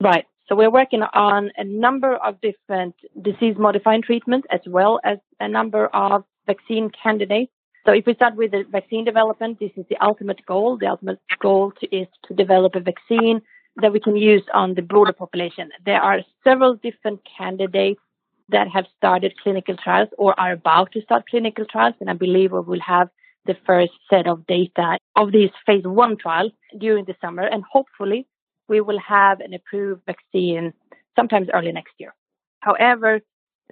Right. 0.00 0.26
So 0.48 0.56
we're 0.56 0.70
working 0.70 1.02
on 1.02 1.52
a 1.56 1.64
number 1.64 2.16
of 2.16 2.40
different 2.40 2.96
disease 3.22 3.54
modifying 3.56 4.02
treatments 4.02 4.48
as 4.50 4.60
well 4.66 5.00
as 5.04 5.18
a 5.38 5.48
number 5.48 5.86
of 5.86 6.24
vaccine 6.46 6.90
candidates. 6.90 7.52
So 7.86 7.92
if 7.92 8.04
we 8.04 8.14
start 8.14 8.34
with 8.34 8.50
the 8.50 8.64
vaccine 8.68 9.04
development, 9.04 9.60
this 9.60 9.70
is 9.76 9.84
the 9.88 9.96
ultimate 10.04 10.44
goal. 10.44 10.76
The 10.76 10.88
ultimate 10.88 11.20
goal 11.40 11.72
to, 11.80 11.96
is 11.96 12.08
to 12.26 12.34
develop 12.34 12.74
a 12.74 12.80
vaccine 12.80 13.40
that 13.76 13.92
we 13.92 14.00
can 14.00 14.16
use 14.16 14.42
on 14.52 14.74
the 14.74 14.82
broader 14.82 15.12
population. 15.12 15.70
There 15.86 16.00
are 16.00 16.20
several 16.42 16.74
different 16.74 17.20
candidates 17.38 18.00
that 18.48 18.68
have 18.68 18.86
started 18.96 19.34
clinical 19.42 19.76
trials 19.76 20.08
or 20.18 20.38
are 20.38 20.52
about 20.52 20.90
to 20.92 21.02
start 21.02 21.28
clinical 21.30 21.64
trials, 21.64 21.94
and 22.00 22.10
I 22.10 22.14
believe 22.14 22.50
we 22.52 22.60
will 22.60 22.80
have 22.80 23.08
the 23.46 23.56
first 23.66 23.92
set 24.08 24.26
of 24.26 24.46
data 24.46 24.98
of 25.16 25.32
this 25.32 25.50
phase 25.66 25.84
one 25.84 26.16
trial 26.16 26.50
during 26.78 27.04
the 27.04 27.16
summer, 27.20 27.42
and 27.42 27.62
hopefully 27.70 28.26
we 28.68 28.80
will 28.80 28.98
have 29.00 29.40
an 29.40 29.54
approved 29.54 30.02
vaccine 30.06 30.72
sometimes 31.16 31.48
early 31.52 31.72
next 31.72 31.94
year. 31.98 32.14
However, 32.60 33.20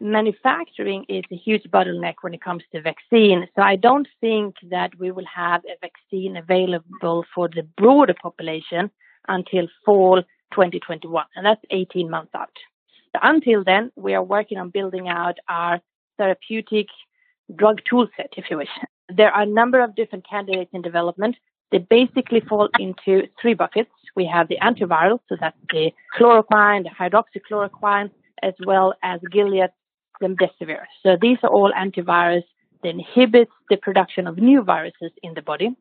manufacturing 0.01 1.05
is 1.09 1.25
a 1.31 1.37
huge 1.37 1.65
bottleneck 1.65 2.15
when 2.23 2.35
it 2.35 2.43
comes 2.43 2.63
to 2.73 2.81
vaccine. 2.81 3.47
So 3.57 3.63
I 3.63 3.77
don't 3.77 4.09
think 4.21 4.57
that 4.71 4.99
we 4.99 5.11
will 5.11 5.27
have 5.27 5.63
a 5.65 5.77
vaccine 5.81 6.37
available 6.37 7.25
for 7.35 7.49
the 7.49 7.63
broader 7.77 8.15
population 8.15 8.91
until 9.29 9.69
fall 9.85 10.23
2021, 10.53 11.25
and 11.37 11.45
that's 11.45 11.61
18 11.71 12.09
months 12.11 12.33
out. 12.35 12.51
So 13.13 13.21
until 13.23 13.65
then, 13.65 13.91
we 13.97 14.15
are 14.15 14.23
working 14.23 14.59
on 14.59 14.71
building 14.71 15.09
out 15.09 15.39
our 15.49 15.81
therapeutic 16.17 16.89
drug 17.55 17.81
toolset, 17.91 18.33
if 18.37 18.51
you 18.51 18.57
wish. 18.57 18.69
There 19.09 19.31
are 19.31 19.43
a 19.43 19.47
number 19.47 19.81
of 19.81 19.95
different 19.95 20.29
candidates 20.29 20.71
in 20.73 20.83
development. 20.83 21.37
They 21.71 21.79
basically 21.79 22.41
fall 22.41 22.69
into 22.79 23.29
three 23.41 23.55
buckets. 23.55 23.91
We 24.17 24.27
have 24.27 24.49
the 24.49 24.59
antiviral, 24.62 25.21
so 25.29 25.37
that's 25.41 25.57
the 25.71 25.93
chloroquine, 26.17 26.85
the 26.85 26.91
hydroxychloroquine, 26.91 28.11
as 28.43 28.55
well 28.67 28.95
as 29.03 29.21
Gilead's 29.33 29.73
remdesivir. 30.23 30.85
So 31.03 31.17
these 31.21 31.38
are 31.43 31.50
all 31.50 31.73
antivirus 31.73 32.45
that 32.83 32.91
inhibits 32.91 33.53
the 33.71 33.77
production 33.77 34.27
of 34.27 34.38
new 34.38 34.62
viruses 34.62 35.12
in 35.23 35.35
the 35.35 35.43
body. 35.43 35.77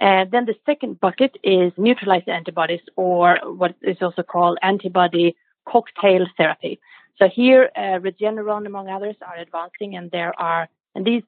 And 0.00 0.30
then 0.30 0.46
the 0.46 0.54
second 0.64 1.00
bucket 1.00 1.36
is 1.44 1.72
neutralizing 1.76 2.32
antibodies, 2.32 2.80
or 2.96 3.38
what 3.44 3.74
is 3.82 3.98
also 4.00 4.22
called 4.22 4.58
antibody 4.62 5.36
cocktail 5.68 6.26
therapy. 6.36 6.80
So 7.18 7.28
here, 7.28 7.70
uh, 7.76 7.98
Regeneron, 8.00 8.66
among 8.66 8.88
others, 8.88 9.16
are 9.26 9.36
advancing, 9.36 9.96
and 9.96 10.10
there 10.10 10.38
are 10.40 10.68
and 10.94 11.04
these 11.04 11.22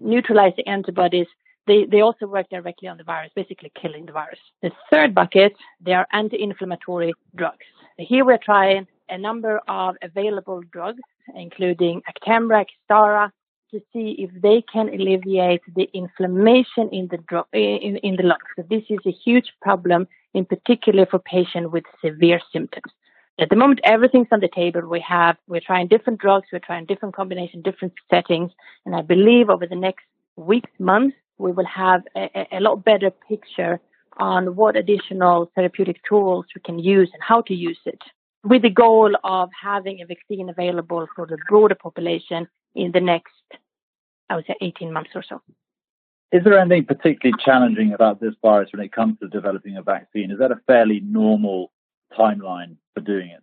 neutralizing 0.00 0.66
antibodies 0.66 1.26
they, 1.66 1.84
they 1.84 2.00
also 2.00 2.26
work 2.26 2.48
directly 2.48 2.88
on 2.88 2.96
the 2.96 3.04
virus, 3.04 3.30
basically 3.34 3.72
killing 3.80 4.06
the 4.06 4.12
virus. 4.12 4.38
The 4.62 4.70
third 4.90 5.14
bucket, 5.14 5.54
they 5.80 5.92
are 5.92 6.06
anti-inflammatory 6.12 7.12
drugs. 7.34 7.64
Here 7.98 8.24
we're 8.24 8.38
trying 8.38 8.86
a 9.08 9.18
number 9.18 9.60
of 9.68 9.96
available 10.02 10.62
drugs, 10.70 11.02
including 11.34 12.02
Actemra, 12.02 12.64
Kevzara, 12.90 13.30
to 13.72 13.80
see 13.92 14.14
if 14.18 14.30
they 14.40 14.62
can 14.72 14.88
alleviate 14.88 15.62
the 15.74 15.88
inflammation 15.92 16.88
in 16.92 17.08
the 17.08 17.18
dro- 17.28 17.48
in, 17.52 17.96
in 17.98 18.16
the 18.16 18.22
lungs. 18.22 18.42
So 18.54 18.64
this 18.70 18.84
is 18.88 18.98
a 19.04 19.10
huge 19.10 19.52
problem, 19.60 20.06
in 20.34 20.44
particular 20.44 21.04
for 21.06 21.18
patients 21.18 21.72
with 21.72 21.84
severe 22.04 22.40
symptoms. 22.52 22.92
At 23.38 23.50
the 23.50 23.56
moment, 23.56 23.80
everything's 23.84 24.28
on 24.32 24.40
the 24.40 24.48
table. 24.48 24.80
We 24.88 25.00
have 25.00 25.36
we're 25.46 25.60
trying 25.60 25.88
different 25.88 26.20
drugs, 26.20 26.48
we're 26.52 26.58
trying 26.58 26.86
different 26.86 27.14
combinations, 27.14 27.64
different 27.64 27.92
settings, 28.10 28.50
and 28.86 28.96
I 28.96 29.02
believe 29.02 29.50
over 29.50 29.66
the 29.66 29.76
next 29.76 30.04
weeks, 30.36 30.70
months, 30.78 31.16
we 31.38 31.52
will 31.52 31.66
have 31.66 32.02
a, 32.16 32.46
a 32.52 32.60
lot 32.60 32.84
better 32.84 33.10
picture 33.10 33.78
on 34.16 34.56
what 34.56 34.76
additional 34.76 35.50
therapeutic 35.54 36.00
tools 36.08 36.46
we 36.54 36.62
can 36.62 36.78
use 36.78 37.10
and 37.12 37.22
how 37.22 37.42
to 37.42 37.54
use 37.54 37.78
it 37.84 38.00
with 38.42 38.62
the 38.62 38.70
goal 38.70 39.14
of 39.24 39.50
having 39.60 40.00
a 40.00 40.06
vaccine 40.06 40.48
available 40.48 41.06
for 41.14 41.26
the 41.26 41.36
broader 41.48 41.74
population 41.74 42.48
in 42.74 42.92
the 42.92 43.00
next, 43.00 43.34
I 44.30 44.36
would 44.36 44.46
say, 44.46 44.54
18 44.62 44.92
months 44.92 45.10
or 45.14 45.22
so. 45.22 45.42
Is 46.32 46.42
there 46.44 46.58
anything 46.58 46.86
particularly 46.86 47.36
challenging 47.44 47.92
about 47.92 48.20
this 48.20 48.34
virus 48.40 48.70
when 48.72 48.84
it 48.84 48.92
comes 48.92 49.18
to 49.20 49.28
developing 49.28 49.76
a 49.76 49.82
vaccine? 49.82 50.30
Is 50.30 50.38
that 50.38 50.52
a 50.52 50.60
fairly 50.66 51.00
normal 51.00 51.70
timeline 52.18 52.76
for 52.96 53.02
doing 53.02 53.28
it? 53.28 53.42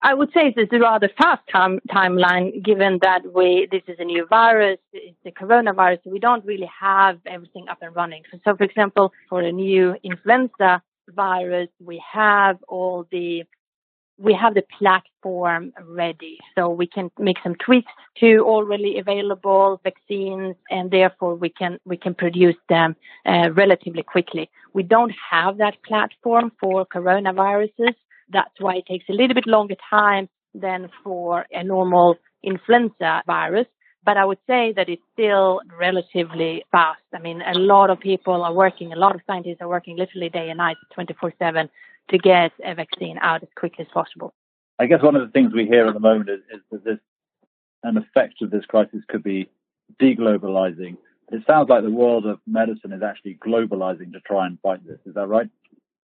I 0.00 0.14
would 0.14 0.28
say 0.32 0.54
it's 0.56 0.72
a 0.72 0.78
rather 0.78 1.10
fast 1.18 1.42
time, 1.50 1.80
timeline, 1.90 2.62
given 2.62 3.00
that 3.02 3.22
we 3.34 3.68
this 3.70 3.82
is 3.88 3.96
a 3.98 4.04
new 4.04 4.26
virus, 4.26 4.78
it's 4.92 5.16
the 5.24 5.32
coronavirus. 5.32 5.98
We 6.06 6.20
don't 6.20 6.44
really 6.44 6.70
have 6.80 7.18
everything 7.26 7.68
up 7.68 7.78
and 7.82 7.94
running. 7.94 8.22
So, 8.44 8.56
for 8.56 8.62
example, 8.62 9.12
for 9.28 9.40
a 9.40 9.50
new 9.50 9.96
influenza 10.04 10.82
virus, 11.08 11.68
we 11.80 12.00
have 12.12 12.58
all 12.68 13.06
the 13.10 13.42
we 14.20 14.34
have 14.34 14.54
the 14.54 14.64
platform 14.78 15.72
ready, 15.84 16.38
so 16.54 16.68
we 16.70 16.86
can 16.86 17.10
make 17.18 17.36
some 17.42 17.54
tweaks 17.54 17.90
to 18.18 18.40
already 18.40 18.98
available 18.98 19.80
vaccines, 19.82 20.54
and 20.70 20.92
therefore 20.92 21.34
we 21.34 21.48
can 21.48 21.78
we 21.84 21.96
can 21.96 22.14
produce 22.14 22.56
them 22.68 22.94
uh, 23.26 23.50
relatively 23.52 24.04
quickly. 24.04 24.48
We 24.74 24.84
don't 24.84 25.14
have 25.30 25.58
that 25.58 25.82
platform 25.82 26.52
for 26.60 26.86
coronaviruses. 26.86 27.94
That's 28.30 28.54
why 28.58 28.76
it 28.76 28.86
takes 28.86 29.06
a 29.08 29.12
little 29.12 29.34
bit 29.34 29.46
longer 29.46 29.76
time 29.90 30.28
than 30.54 30.90
for 31.02 31.46
a 31.50 31.64
normal 31.64 32.16
influenza 32.42 33.22
virus. 33.26 33.66
But 34.04 34.16
I 34.16 34.24
would 34.24 34.38
say 34.46 34.72
that 34.76 34.88
it's 34.88 35.02
still 35.12 35.60
relatively 35.78 36.64
fast. 36.72 37.02
I 37.14 37.18
mean, 37.18 37.42
a 37.42 37.58
lot 37.58 37.90
of 37.90 38.00
people 38.00 38.42
are 38.42 38.52
working, 38.52 38.92
a 38.92 38.96
lot 38.96 39.14
of 39.14 39.20
scientists 39.26 39.58
are 39.60 39.68
working 39.68 39.96
literally 39.96 40.28
day 40.28 40.48
and 40.48 40.58
night, 40.58 40.76
24 40.94 41.34
7 41.38 41.68
to 42.10 42.18
get 42.18 42.52
a 42.64 42.74
vaccine 42.74 43.18
out 43.20 43.42
as 43.42 43.48
quickly 43.54 43.84
as 43.84 43.92
possible. 43.92 44.32
I 44.78 44.86
guess 44.86 45.02
one 45.02 45.16
of 45.16 45.26
the 45.26 45.32
things 45.32 45.52
we 45.52 45.66
hear 45.66 45.86
at 45.86 45.94
the 45.94 46.00
moment 46.00 46.30
is, 46.30 46.40
is 46.52 46.60
that 46.70 46.84
this, 46.84 46.98
an 47.82 47.96
effect 47.96 48.40
of 48.42 48.50
this 48.50 48.64
crisis 48.64 49.02
could 49.08 49.22
be 49.22 49.50
deglobalizing. 50.00 50.96
It 51.30 51.42
sounds 51.46 51.68
like 51.68 51.82
the 51.82 51.90
world 51.90 52.26
of 52.26 52.38
medicine 52.46 52.92
is 52.92 53.02
actually 53.02 53.34
globalizing 53.34 54.12
to 54.12 54.20
try 54.20 54.46
and 54.46 54.58
fight 54.60 54.86
this. 54.86 54.98
Is 55.04 55.14
that 55.14 55.26
right? 55.26 55.48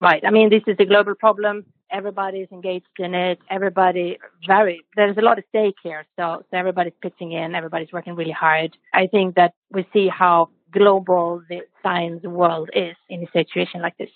Right. 0.02 0.22
I 0.26 0.30
mean, 0.30 0.50
this 0.50 0.62
is 0.66 0.76
a 0.78 0.84
global 0.84 1.14
problem. 1.14 1.64
Everybody 1.90 2.38
is 2.38 2.48
engaged 2.50 2.86
in 2.98 3.14
it. 3.14 3.38
Everybody 3.48 4.18
very, 4.46 4.84
there's 4.96 5.16
a 5.16 5.22
lot 5.22 5.38
of 5.38 5.44
stake 5.50 5.76
here. 5.82 6.04
So, 6.18 6.44
so 6.50 6.56
everybody's 6.56 6.94
pitching 7.00 7.32
in. 7.32 7.54
Everybody's 7.54 7.92
working 7.92 8.16
really 8.16 8.32
hard. 8.32 8.76
I 8.92 9.06
think 9.06 9.36
that 9.36 9.54
we 9.70 9.86
see 9.92 10.08
how 10.08 10.48
global 10.72 11.42
the 11.48 11.60
science 11.82 12.24
world 12.24 12.70
is 12.74 12.96
in 13.08 13.22
a 13.22 13.30
situation 13.32 13.80
like 13.80 13.96
this 13.96 14.10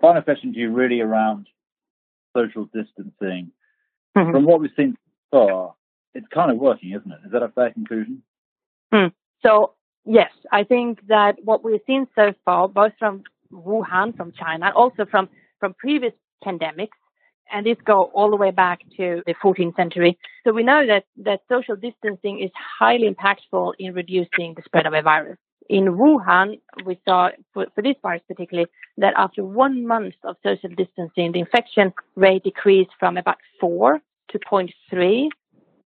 final 0.00 0.22
question 0.22 0.52
to 0.52 0.58
you 0.58 0.70
really 0.70 1.00
around 1.00 1.48
social 2.36 2.64
distancing. 2.66 3.50
Mm-hmm. 4.16 4.30
From 4.30 4.44
what 4.44 4.60
we've 4.60 4.70
seen 4.76 4.96
so 5.32 5.48
far, 5.48 5.74
it's 6.14 6.26
kind 6.32 6.50
of 6.50 6.58
working, 6.58 6.90
isn't 6.92 7.10
it? 7.10 7.18
Is 7.26 7.32
that 7.32 7.42
a 7.42 7.48
fair 7.48 7.70
conclusion? 7.70 8.22
Hmm. 8.92 9.06
So, 9.44 9.74
yes, 10.04 10.30
I 10.50 10.64
think 10.64 11.06
that 11.08 11.36
what 11.42 11.62
we've 11.64 11.80
seen 11.86 12.06
so 12.14 12.32
far, 12.44 12.68
both 12.68 12.92
from 12.98 13.24
Wuhan, 13.52 14.16
from 14.16 14.32
China, 14.32 14.72
also 14.74 15.06
from, 15.10 15.28
from 15.60 15.74
previous 15.74 16.12
pandemics, 16.44 16.96
and 17.52 17.64
this 17.64 17.76
go 17.84 18.10
all 18.14 18.30
the 18.30 18.36
way 18.36 18.50
back 18.50 18.80
to 18.96 19.22
the 19.26 19.34
14th 19.34 19.76
century. 19.76 20.18
So 20.44 20.52
we 20.52 20.62
know 20.62 20.86
that, 20.86 21.04
that 21.18 21.40
social 21.48 21.76
distancing 21.76 22.40
is 22.40 22.50
highly 22.78 23.08
impactful 23.08 23.74
in 23.78 23.94
reducing 23.94 24.54
the 24.54 24.62
spread 24.64 24.86
of 24.86 24.94
a 24.94 25.02
virus 25.02 25.38
in 25.68 25.84
Wuhan, 25.96 26.60
we 26.84 26.98
saw 27.04 27.30
for, 27.52 27.66
for, 27.74 27.82
this 27.82 27.96
virus 28.02 28.22
particularly 28.28 28.68
that 28.98 29.14
after 29.16 29.44
one 29.44 29.86
month 29.86 30.14
of 30.24 30.36
social 30.42 30.70
distancing, 30.70 31.32
the 31.32 31.40
infection 31.40 31.92
rate 32.14 32.44
decreased 32.44 32.90
from 32.98 33.16
about 33.16 33.38
four 33.60 34.00
to 34.30 34.38
0.3, 34.38 35.28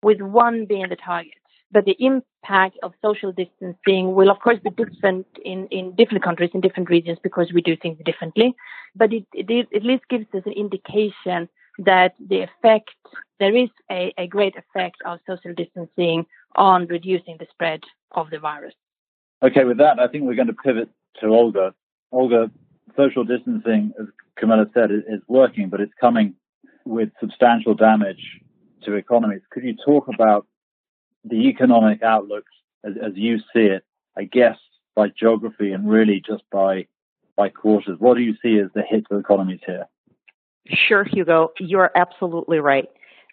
with 0.03 0.21
one 0.21 0.67
being 0.67 0.89
the 0.89 0.97
target. 0.97 1.33
But 1.75 1.87
the 1.87 1.97
impact 1.99 2.79
of 2.85 2.93
social 3.03 3.33
distancing 3.33 4.15
will, 4.15 4.31
of 4.31 4.39
course, 4.39 4.61
be 4.63 4.71
different 4.71 5.27
in, 5.45 5.67
in 5.73 5.97
different 5.97 6.23
countries, 6.23 6.51
in 6.55 6.61
different 6.61 6.89
regions, 6.89 7.19
because 7.21 7.53
we 7.53 7.63
do 7.63 7.77
things 7.77 7.99
differently. 8.05 8.55
But 8.95 9.13
it, 9.13 9.27
it, 9.33 9.69
at 9.75 9.83
least 9.83 10.05
gives 10.09 10.27
us 10.33 10.45
an 10.47 10.53
indication 10.53 11.49
that 11.79 12.15
the 12.25 12.43
effect, 12.43 12.91
there 13.41 13.57
is 13.57 13.71
a, 13.91 14.15
a 14.17 14.29
great 14.29 14.55
effect 14.57 14.99
of 15.05 15.19
social 15.27 15.53
distancing 15.53 16.27
on 16.55 16.87
reducing 16.87 17.39
the 17.41 17.47
spread 17.51 17.81
of 18.13 18.31
the 18.31 18.39
virus. 18.39 18.75
Okay, 19.43 19.65
with 19.65 19.79
that, 19.79 19.99
I 19.99 20.07
think 20.07 20.23
we're 20.23 20.37
going 20.37 20.47
to 20.47 20.55
pivot 20.55 20.89
to 21.21 21.27
Olga. 21.27 21.75
Olga, 22.13 22.53
social 22.97 23.25
distancing, 23.25 23.93
as 24.01 24.07
Camilla 24.39 24.67
said, 24.75 24.93
is 24.93 25.21
working, 25.27 25.71
but 25.71 25.81
it's 25.81 25.93
coming 26.01 26.35
with 26.85 27.09
substantial 27.19 27.75
damage 27.75 28.41
to 28.85 28.95
economies. 28.95 29.43
Could 29.51 29.65
you 29.65 29.75
talk 29.85 30.07
about 30.07 30.47
the 31.25 31.49
economic 31.49 32.03
outlooks 32.03 32.53
as, 32.85 32.95
as 33.03 33.13
you 33.15 33.39
see 33.39 33.67
it, 33.67 33.85
I 34.17 34.25
guess, 34.25 34.57
by 34.95 35.09
geography 35.09 35.73
and 35.73 35.89
really 35.89 36.23
just 36.25 36.45
by 36.51 36.87
by 37.37 37.49
quarters? 37.49 37.99
What 37.99 38.17
do 38.17 38.23
you 38.23 38.35
see 38.43 38.59
as 38.59 38.71
the 38.75 38.83
hit 38.83 39.07
to 39.11 39.19
economies 39.19 39.61
here? 39.67 39.87
Sure, 40.69 41.05
Hugo. 41.05 41.53
You're 41.59 41.91
absolutely 41.97 42.59
right. 42.59 42.89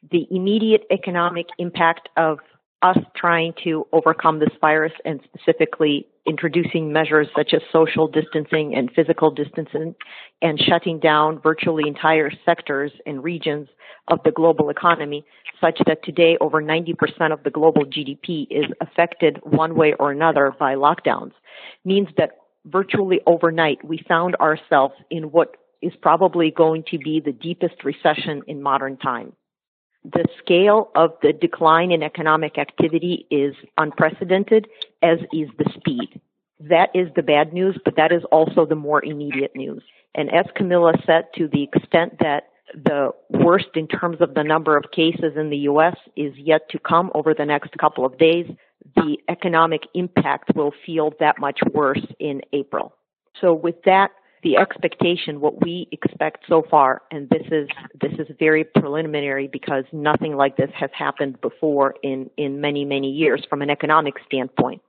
The 0.10 0.28
immediate 0.32 0.86
economic 0.92 1.48
impact 1.60 2.10
of 2.18 2.40
us 2.82 2.98
trying 3.16 3.54
to 3.64 3.86
overcome 3.94 4.40
this 4.40 4.50
virus 4.60 4.94
and 5.06 5.20
specifically 5.24 6.08
introducing 6.28 6.92
measures 6.92 7.28
such 7.36 7.54
as 7.54 7.62
social 7.72 8.08
distancing 8.08 8.76
and 8.76 8.92
physical 8.96 9.32
distancing 9.32 9.96
and 10.42 10.60
shutting 10.60 11.00
down 11.00 11.40
virtually 11.42 11.88
entire 11.88 12.32
sectors 12.46 12.92
and 13.06 13.24
regions 13.24 13.68
of 14.08 14.20
the 14.24 14.32
global 14.32 14.70
economy 14.70 15.26
such 15.60 15.80
that 15.86 16.04
today 16.04 16.38
over 16.42 16.62
90% 16.62 16.96
of 17.32 17.44
the 17.44 17.50
global 17.50 17.86
GDP 17.86 18.48
is 18.50 18.66
affected 18.82 19.40
one 19.44 19.76
way 19.76 19.94
or 20.00 20.12
another 20.12 20.54
by 20.60 20.76
lockdowns 20.76 21.34
means 21.86 22.08
that 22.18 22.38
virtually 22.66 23.20
overnight 23.26 23.84
we 23.84 24.04
found 24.08 24.36
ourselves 24.36 24.94
in 25.10 25.32
what 25.32 25.58
is 25.82 25.94
probably 26.02 26.52
going 26.52 26.84
to 26.92 26.98
be 27.00 27.20
the 27.20 27.32
deepest 27.32 27.84
recession 27.84 28.42
in 28.48 28.62
modern 28.62 28.98
times 28.98 29.34
the 30.04 30.26
scale 30.44 30.90
of 30.96 31.12
the 31.22 31.34
decline 31.34 31.92
in 31.92 32.04
economic 32.04 32.58
activity 32.58 33.28
is 33.30 33.56
unprecedented, 33.78 34.68
as 35.02 35.20
is 35.32 35.50
the 35.58 35.70
speed. 35.76 36.20
That 36.60 36.90
is 36.94 37.08
the 37.16 37.24
bad 37.24 37.54
news, 37.54 37.78
but 37.84 37.96
that 37.96 38.12
is 38.12 38.24
also 38.32 38.66
the 38.66 38.76
more 38.76 39.04
immediate 39.04 39.56
news. 39.56 39.84
And 40.16 40.34
as 40.34 40.46
Camilla 40.56 40.94
said, 41.06 41.26
to 41.36 41.48
the 41.48 41.64
extent 41.64 42.18
that 42.20 42.50
the 42.74 43.12
worst 43.30 43.70
in 43.76 43.88
terms 43.88 44.18
of 44.22 44.34
the 44.34 44.44
number 44.44 44.78
of 44.78 44.92
cases 44.92 45.34
in 45.36 45.50
the 45.50 45.58
U.S. 45.58 45.96
is 46.16 46.34
yet 46.38 46.70
to 46.70 46.80
come 46.80 47.12
over 47.14 47.34
the 47.34 47.46
next 47.46 47.78
couple 47.78 48.06
of 48.06 48.18
days, 48.18 48.46
the 48.96 49.18
economic 49.30 49.84
impact 49.94 50.56
will 50.56 50.74
feel 50.86 51.14
that 51.20 51.40
much 51.40 51.60
worse 51.74 52.06
in 52.20 52.42
April. 52.54 52.94
So 53.40 53.54
with 53.54 53.82
that, 53.86 54.12
the 54.44 54.58
expectation, 54.58 55.40
what 55.40 55.62
we 55.62 55.88
expect 55.92 56.46
so 56.48 56.64
far, 56.70 57.04
and 57.12 57.30
this 57.30 57.46
is 57.52 57.70
this 58.00 58.14
is 58.20 58.28
very 58.40 58.64
preliminary 58.64 59.48
because 59.48 59.84
nothing 59.92 60.36
like 60.36 60.58
this 60.58 60.72
has 60.74 60.90
happened 60.98 61.40
before 61.42 61.96
in 62.02 62.30
in 62.38 62.60
many 62.60 62.86
many 62.86 63.10
years 63.12 63.46
from 63.50 63.62
an 63.62 63.70
economic 63.70 64.16
standpoint. 64.26 64.82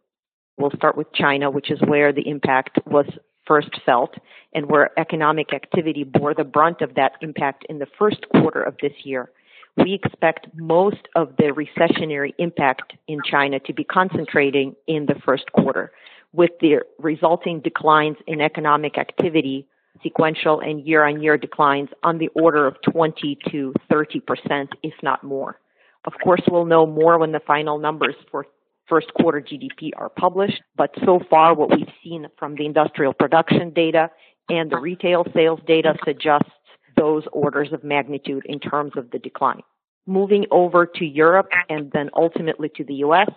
We'll 0.59 0.71
start 0.77 0.97
with 0.97 1.13
China, 1.13 1.51
which 1.51 1.71
is 1.71 1.81
where 1.87 2.13
the 2.13 2.29
impact 2.29 2.79
was 2.87 3.07
first 3.47 3.71
felt 3.85 4.15
and 4.55 4.67
where 4.71 4.99
economic 4.99 5.53
activity 5.53 6.05
bore 6.05 6.35
the 6.35 6.45
brunt 6.45 6.81
of 6.81 6.95
that 6.95 7.13
impact 7.21 7.67
in 7.69 7.79
the 7.79 7.89
first 7.99 8.25
quarter 8.31 8.63
of 8.63 8.77
this 8.81 8.93
year. 9.05 9.31
we 9.77 9.95
expect 9.95 10.47
most 10.55 11.09
of 11.17 11.35
the 11.39 11.45
recessionary 11.45 12.33
impact 12.39 12.93
in 13.09 13.19
China 13.25 13.59
to 13.61 13.73
be 13.73 13.85
concentrating 13.85 14.77
in 14.87 15.07
the 15.07 15.15
first 15.25 15.51
quarter, 15.53 15.93
with 16.33 16.51
the 16.61 16.81
resulting 16.99 17.61
declines 17.61 18.17
in 18.27 18.41
economic 18.41 18.99
activity, 18.99 19.67
sequential 20.03 20.61
and 20.61 20.87
year 20.87 21.05
on 21.05 21.23
year 21.23 21.37
declines 21.37 21.91
on 22.03 22.19
the 22.19 22.29
order 22.29 22.67
of 22.67 22.77
20 22.91 23.39
to 23.51 23.75
30 23.91 24.21
percent, 24.21 24.71
if 24.83 24.95
not 25.03 25.23
more. 25.23 25.61
Of 26.05 26.15
course, 26.23 26.43
we'll 26.51 26.65
know 26.65 26.87
more 26.87 27.19
when 27.19 27.33
the 27.33 27.41
final 27.41 27.79
numbers 27.79 28.17
for 28.31 28.47
first 28.89 29.13
quarter 29.15 29.41
GDP 29.41 29.91
are 29.97 30.09
published, 30.09 30.61
but 30.77 30.91
so 31.05 31.21
far 31.31 31.55
what 31.55 31.71
we've 31.71 31.87
seen 32.03 32.27
from 32.39 32.57
the 32.57 32.67
industrial 32.67 33.13
production 33.13 33.71
data 33.71 34.11
and 34.49 34.71
the 34.71 34.79
retail 34.79 35.25
sales 35.33 35.61
data 35.67 35.95
suggests 36.05 36.51
those 36.97 37.25
orders 37.33 37.73
of 37.73 37.85
magnitude 37.85 38.45
in 38.47 38.59
terms 38.59 38.93
of 38.97 39.11
the 39.11 39.19
decline. 39.19 39.63
Moving 40.07 40.47
over 40.51 40.85
to 40.85 41.05
Europe 41.05 41.49
and 41.69 41.91
then 41.93 42.11
ultimately 42.15 42.69
to 42.77 42.85
the 42.85 42.95
US, 42.95 43.31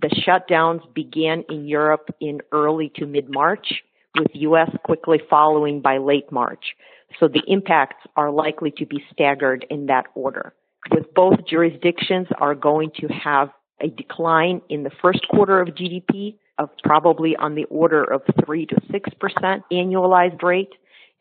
the 0.00 0.08
shutdowns 0.08 0.82
began 0.94 1.44
in 1.48 1.66
Europe 1.66 2.10
in 2.20 2.40
early 2.52 2.92
to 2.96 3.06
mid 3.06 3.30
March, 3.30 3.82
with 4.18 4.28
US 4.32 4.70
quickly 4.84 5.20
following 5.28 5.80
by 5.80 5.98
late 5.98 6.30
March. 6.30 6.74
So 7.18 7.28
the 7.28 7.42
impacts 7.46 8.06
are 8.16 8.30
likely 8.30 8.72
to 8.72 8.86
be 8.86 9.02
staggered 9.12 9.64
in 9.70 9.86
that 9.86 10.06
order. 10.14 10.54
With 10.90 11.12
both 11.14 11.46
jurisdictions 11.46 12.28
are 12.38 12.54
going 12.54 12.90
to 13.00 13.08
have 13.08 13.50
a 13.80 13.88
decline 13.88 14.60
in 14.68 14.82
the 14.82 14.90
first 15.02 15.26
quarter 15.28 15.60
of 15.60 15.68
GDP 15.68 16.36
of 16.58 16.70
probably 16.84 17.36
on 17.36 17.54
the 17.54 17.64
order 17.64 18.02
of 18.02 18.22
3 18.44 18.66
to 18.66 18.74
6% 18.76 19.62
annualized 19.72 20.42
rate. 20.42 20.72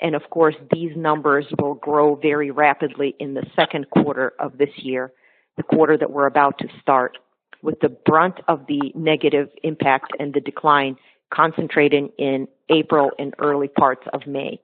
And 0.01 0.15
of 0.15 0.29
course, 0.29 0.55
these 0.72 0.91
numbers 0.96 1.46
will 1.60 1.75
grow 1.75 2.15
very 2.15 2.51
rapidly 2.51 3.15
in 3.20 3.34
the 3.34 3.46
second 3.55 3.89
quarter 3.89 4.34
of 4.39 4.58
this 4.58 4.70
year, 4.77 5.12
the 5.58 5.63
quarter 5.63 5.98
that 5.98 6.12
we're 6.12 6.27
about 6.27 6.58
to 6.60 6.67
start, 6.82 7.17
with 7.65 7.79
the 7.81 7.89
brunt 7.89 8.39
of 8.48 8.67
the 8.67 8.91
negative 8.95 9.50
impact 9.63 10.12
and 10.19 10.34
the 10.34 10.39
decline 10.39 10.95
concentrating 11.34 12.10
in 12.17 12.48
April 12.69 13.12
and 13.17 13.34
early 13.39 13.67
parts 13.67 14.07
of 14.13 14.27
May. 14.27 14.62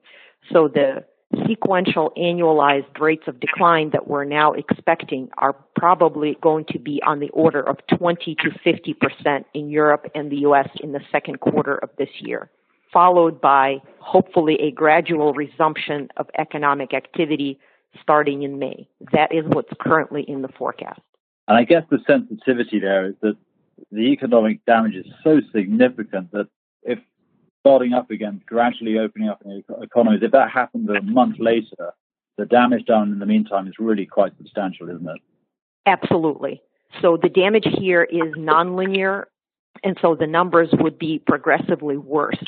So 0.53 0.67
the 0.67 1.03
sequential 1.47 2.11
annualized 2.17 2.99
rates 2.99 3.23
of 3.27 3.39
decline 3.39 3.89
that 3.91 4.07
we're 4.07 4.25
now 4.25 4.53
expecting 4.53 5.29
are 5.37 5.53
probably 5.75 6.37
going 6.41 6.65
to 6.65 6.77
be 6.77 7.01
on 7.05 7.19
the 7.19 7.29
order 7.29 7.61
of 7.61 7.77
20 7.97 8.35
to 8.35 8.51
50 8.63 8.93
percent 8.93 9.47
in 9.53 9.69
Europe 9.69 10.05
and 10.13 10.31
the 10.31 10.37
US 10.47 10.69
in 10.81 10.91
the 10.91 11.01
second 11.11 11.39
quarter 11.39 11.75
of 11.75 11.89
this 11.97 12.09
year, 12.19 12.49
followed 12.93 13.41
by 13.41 13.81
hopefully 13.99 14.55
a 14.61 14.71
gradual 14.71 15.33
resumption 15.33 16.09
of 16.17 16.27
economic 16.37 16.93
activity 16.93 17.59
starting 18.01 18.43
in 18.43 18.59
May. 18.59 18.87
That 19.11 19.33
is 19.33 19.45
what's 19.47 19.71
currently 19.79 20.23
in 20.23 20.41
the 20.41 20.49
forecast. 20.49 21.01
And 21.51 21.57
I 21.57 21.65
guess 21.65 21.83
the 21.89 21.99
sensitivity 22.07 22.79
there 22.79 23.07
is 23.07 23.15
that 23.21 23.35
the 23.91 24.13
economic 24.13 24.63
damage 24.63 24.95
is 24.95 25.05
so 25.21 25.41
significant 25.53 26.31
that 26.31 26.47
if 26.83 26.97
starting 27.59 27.91
up 27.91 28.09
again, 28.09 28.41
gradually 28.45 28.97
opening 28.97 29.27
up 29.27 29.41
the 29.43 29.61
economies, 29.81 30.21
if 30.23 30.31
that 30.31 30.49
happens 30.49 30.89
a 30.89 31.01
month 31.01 31.39
later, 31.39 31.91
the 32.37 32.45
damage 32.45 32.85
done 32.85 33.11
in 33.11 33.19
the 33.19 33.25
meantime 33.25 33.67
is 33.67 33.73
really 33.79 34.05
quite 34.05 34.31
substantial, 34.37 34.87
isn't 34.87 35.05
it? 35.05 35.21
Absolutely. 35.85 36.61
So 37.01 37.17
the 37.21 37.27
damage 37.27 37.67
here 37.77 38.03
is 38.03 38.33
nonlinear, 38.37 39.25
and 39.83 39.97
so 40.01 40.15
the 40.15 40.27
numbers 40.27 40.69
would 40.79 40.97
be 40.97 41.19
progressively 41.19 41.97
worse 41.97 42.41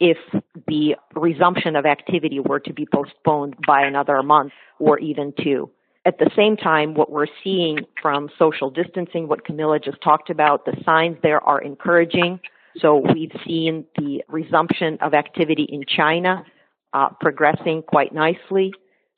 if 0.00 0.18
the 0.66 0.96
resumption 1.14 1.76
of 1.76 1.86
activity 1.86 2.40
were 2.40 2.58
to 2.58 2.72
be 2.72 2.88
postponed 2.92 3.54
by 3.68 3.82
another 3.82 4.20
month 4.24 4.50
or 4.80 4.98
even 4.98 5.32
two. 5.40 5.70
At 6.08 6.18
the 6.18 6.30
same 6.34 6.56
time, 6.56 6.94
what 6.94 7.12
we're 7.12 7.26
seeing 7.44 7.80
from 8.00 8.30
social 8.38 8.70
distancing, 8.70 9.28
what 9.28 9.44
Camilla 9.44 9.78
just 9.78 10.00
talked 10.00 10.30
about, 10.30 10.64
the 10.64 10.72
signs 10.82 11.18
there 11.22 11.44
are 11.44 11.60
encouraging. 11.60 12.40
So 12.78 13.02
we've 13.12 13.38
seen 13.46 13.84
the 13.98 14.22
resumption 14.26 14.96
of 15.02 15.12
activity 15.12 15.64
in 15.64 15.84
China 15.86 16.46
uh, 16.94 17.10
progressing 17.20 17.82
quite 17.82 18.14
nicely. 18.14 18.72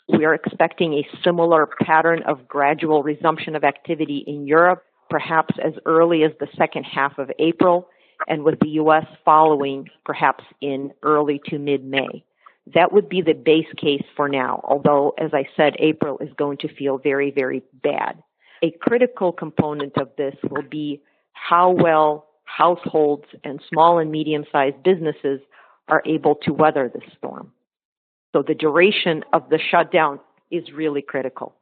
We 0.09 0.25
are 0.25 0.35
expecting 0.35 0.95
a 0.95 1.07
similar 1.23 1.69
pattern 1.81 2.25
of 2.27 2.49
gradual 2.49 3.05
resumption 3.05 3.55
of 3.55 3.63
activity 3.63 4.25
in 4.27 4.49
Europe, 4.49 4.83
perhaps 5.09 5.55
as 5.65 5.75
early 5.87 6.25
as 6.25 6.33
the 6.41 6.49
second 6.59 6.83
half 6.83 7.19
of 7.19 7.31
April, 7.39 7.87
and 8.27 8.43
with 8.43 8.59
the 8.59 8.71
U.S. 8.71 9.07
following 9.25 9.89
perhaps 10.05 10.43
in 10.61 10.91
early 11.05 11.41
to 11.51 11.59
mid 11.61 11.85
May. 11.85 12.25
That 12.75 12.93
would 12.93 13.09
be 13.09 13.23
the 13.23 13.33
base 13.33 13.67
case 13.77 14.05
for 14.17 14.29
now, 14.29 14.61
although, 14.65 15.15
as 15.19 15.31
I 15.33 15.49
said, 15.57 15.75
April 15.79 16.19
is 16.19 16.31
going 16.37 16.59
to 16.59 16.75
feel 16.75 16.99
very, 16.99 17.31
very 17.31 17.63
bad. 17.83 18.23
A 18.63 18.71
critical 18.71 19.33
component 19.33 19.97
of 19.97 20.11
this 20.17 20.35
will 20.49 20.69
be 20.69 21.03
how 21.33 21.71
well 21.71 22.27
households 22.45 23.25
and 23.45 23.61
small 23.69 23.99
and 23.99 24.11
medium 24.11 24.45
sized 24.53 24.83
businesses 24.83 25.41
are 25.89 26.03
able 26.05 26.37
to 26.37 26.53
weather 26.53 26.91
this 26.93 27.09
storm. 27.17 27.53
So 28.33 28.43
the 28.47 28.55
duration 28.55 29.25
of 29.33 29.49
the 29.49 29.59
shutdown 29.71 30.21
is 30.51 30.65
really 30.73 31.03
critical. 31.03 31.57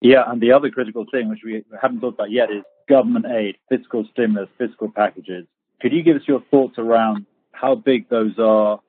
Yeah, 0.00 0.22
and 0.26 0.40
the 0.40 0.52
other 0.52 0.70
critical 0.70 1.04
thing, 1.10 1.28
which 1.28 1.40
we 1.44 1.64
haven't 1.80 2.00
talked 2.00 2.14
about 2.14 2.30
yet, 2.30 2.50
is 2.50 2.62
government 2.88 3.26
aid, 3.26 3.56
fiscal 3.68 4.06
stimulus, 4.12 4.48
fiscal 4.58 4.90
packages. 4.90 5.46
Could 5.80 5.92
you 5.92 6.02
give 6.02 6.16
us 6.16 6.22
your 6.26 6.42
thoughts 6.50 6.78
around 6.78 7.26
how 7.52 7.74
big 7.74 8.08
those 8.08 8.38
are? 8.38 8.80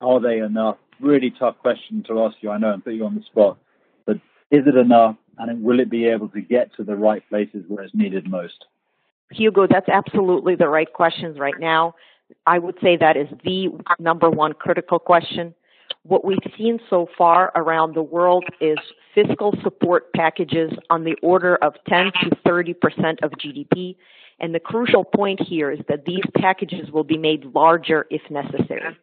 Are 0.00 0.20
they 0.20 0.38
enough? 0.38 0.76
Really 1.00 1.32
tough 1.38 1.56
question 1.58 2.04
to 2.08 2.22
ask 2.22 2.36
you, 2.40 2.50
I 2.50 2.58
know, 2.58 2.72
and 2.72 2.84
put 2.84 2.94
you 2.94 3.06
on 3.06 3.14
the 3.14 3.22
spot. 3.22 3.58
But 4.06 4.16
is 4.50 4.66
it 4.66 4.76
enough? 4.76 5.16
And 5.38 5.62
will 5.62 5.80
it 5.80 5.88
be 5.88 6.06
able 6.06 6.28
to 6.30 6.40
get 6.40 6.74
to 6.76 6.84
the 6.84 6.96
right 6.96 7.26
places 7.28 7.64
where 7.68 7.84
it's 7.84 7.94
needed 7.94 8.28
most? 8.28 8.66
Hugo, 9.30 9.66
that's 9.66 9.88
absolutely 9.88 10.54
the 10.56 10.68
right 10.68 10.92
questions 10.92 11.38
right 11.38 11.58
now. 11.58 11.94
I 12.46 12.58
would 12.58 12.76
say 12.82 12.96
that 12.96 13.16
is 13.16 13.28
the 13.44 13.68
number 13.98 14.28
one 14.28 14.52
critical 14.52 14.98
question. 14.98 15.54
What 16.02 16.24
we've 16.24 16.38
seen 16.56 16.78
so 16.88 17.08
far 17.16 17.52
around 17.54 17.94
the 17.94 18.02
world 18.02 18.44
is 18.60 18.78
fiscal 19.14 19.54
support 19.62 20.12
packages 20.12 20.72
on 20.88 21.04
the 21.04 21.16
order 21.22 21.56
of 21.56 21.74
10 21.88 22.12
to 22.22 22.30
30 22.44 22.74
percent 22.74 23.20
of 23.22 23.32
GDP. 23.32 23.96
And 24.38 24.54
the 24.54 24.60
crucial 24.60 25.04
point 25.04 25.40
here 25.40 25.70
is 25.70 25.80
that 25.88 26.06
these 26.06 26.24
packages 26.38 26.90
will 26.90 27.04
be 27.04 27.18
made 27.18 27.44
larger 27.54 28.06
if 28.10 28.22
necessary. 28.30 28.96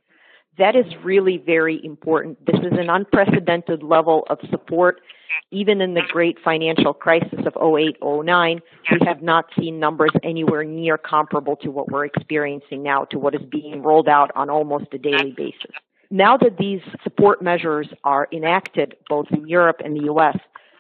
That 0.58 0.76
is 0.76 0.86
really 1.04 1.38
very 1.38 1.84
important. 1.86 2.44
This 2.46 2.60
is 2.60 2.78
an 2.80 2.90
unprecedented 2.90 3.84
level 3.84 4.26
of 4.30 4.40
support. 4.50 5.02
Even 5.52 5.82
in 5.82 5.94
the 5.94 6.02
great 6.10 6.38
financial 6.44 6.94
crisis 6.94 7.40
of 7.46 7.56
08, 7.56 7.98
09, 8.02 8.60
we 8.92 8.98
have 9.06 9.22
not 9.22 9.46
seen 9.58 9.80
numbers 9.80 10.10
anywhere 10.24 10.64
near 10.64 10.98
comparable 10.98 11.56
to 11.58 11.70
what 11.70 11.92
we're 11.92 12.06
experiencing 12.06 12.82
now, 12.82 13.06
to 13.06 13.20
what 13.20 13.36
is 13.36 13.42
being 13.52 13.84
rolled 13.84 14.08
out 14.08 14.32
on 14.36 14.50
almost 14.50 14.86
a 14.94 14.98
daily 14.98 15.34
basis. 15.36 15.72
Now 16.10 16.38
that 16.38 16.58
these 16.58 16.82
support 17.04 17.42
measures 17.42 17.88
are 18.04 18.28
enacted 18.32 18.96
both 19.10 19.28
in 19.32 19.48
Europe 19.48 19.82
and 19.84 19.96
the 19.96 20.06
US, 20.06 20.38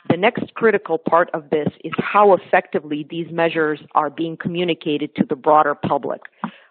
the 0.09 0.17
next 0.17 0.53
critical 0.55 0.97
part 0.97 1.29
of 1.33 1.49
this 1.49 1.67
is 1.83 1.91
how 1.99 2.33
effectively 2.33 3.05
these 3.09 3.29
measures 3.29 3.79
are 3.93 4.09
being 4.09 4.37
communicated 4.37 5.13
to 5.15 5.25
the 5.25 5.35
broader 5.35 5.75
public 5.75 6.21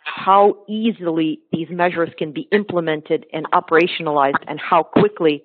how 0.07 0.57
easily 0.69 1.41
these 1.53 1.69
measures 1.69 2.11
can 2.17 2.31
be 2.31 2.43
implemented 2.53 3.27
and 3.33 3.45
operationalized 3.51 4.43
and 4.47 4.61
how 4.61 4.85
quickly 4.85 5.43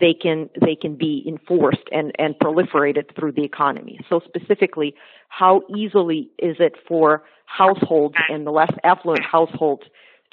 they 0.00 0.14
can 0.14 0.48
they 0.64 0.76
can 0.76 0.94
be 0.94 1.24
enforced 1.26 1.82
and, 1.90 2.12
and 2.18 2.36
proliferated 2.38 3.14
through 3.16 3.32
the 3.32 3.42
economy. 3.42 3.98
So 4.08 4.20
specifically, 4.24 4.94
how 5.28 5.62
easily 5.76 6.30
is 6.38 6.56
it 6.60 6.74
for 6.86 7.24
households 7.46 8.14
and 8.30 8.46
the 8.46 8.52
less 8.52 8.72
affluent 8.84 9.24
households 9.24 9.82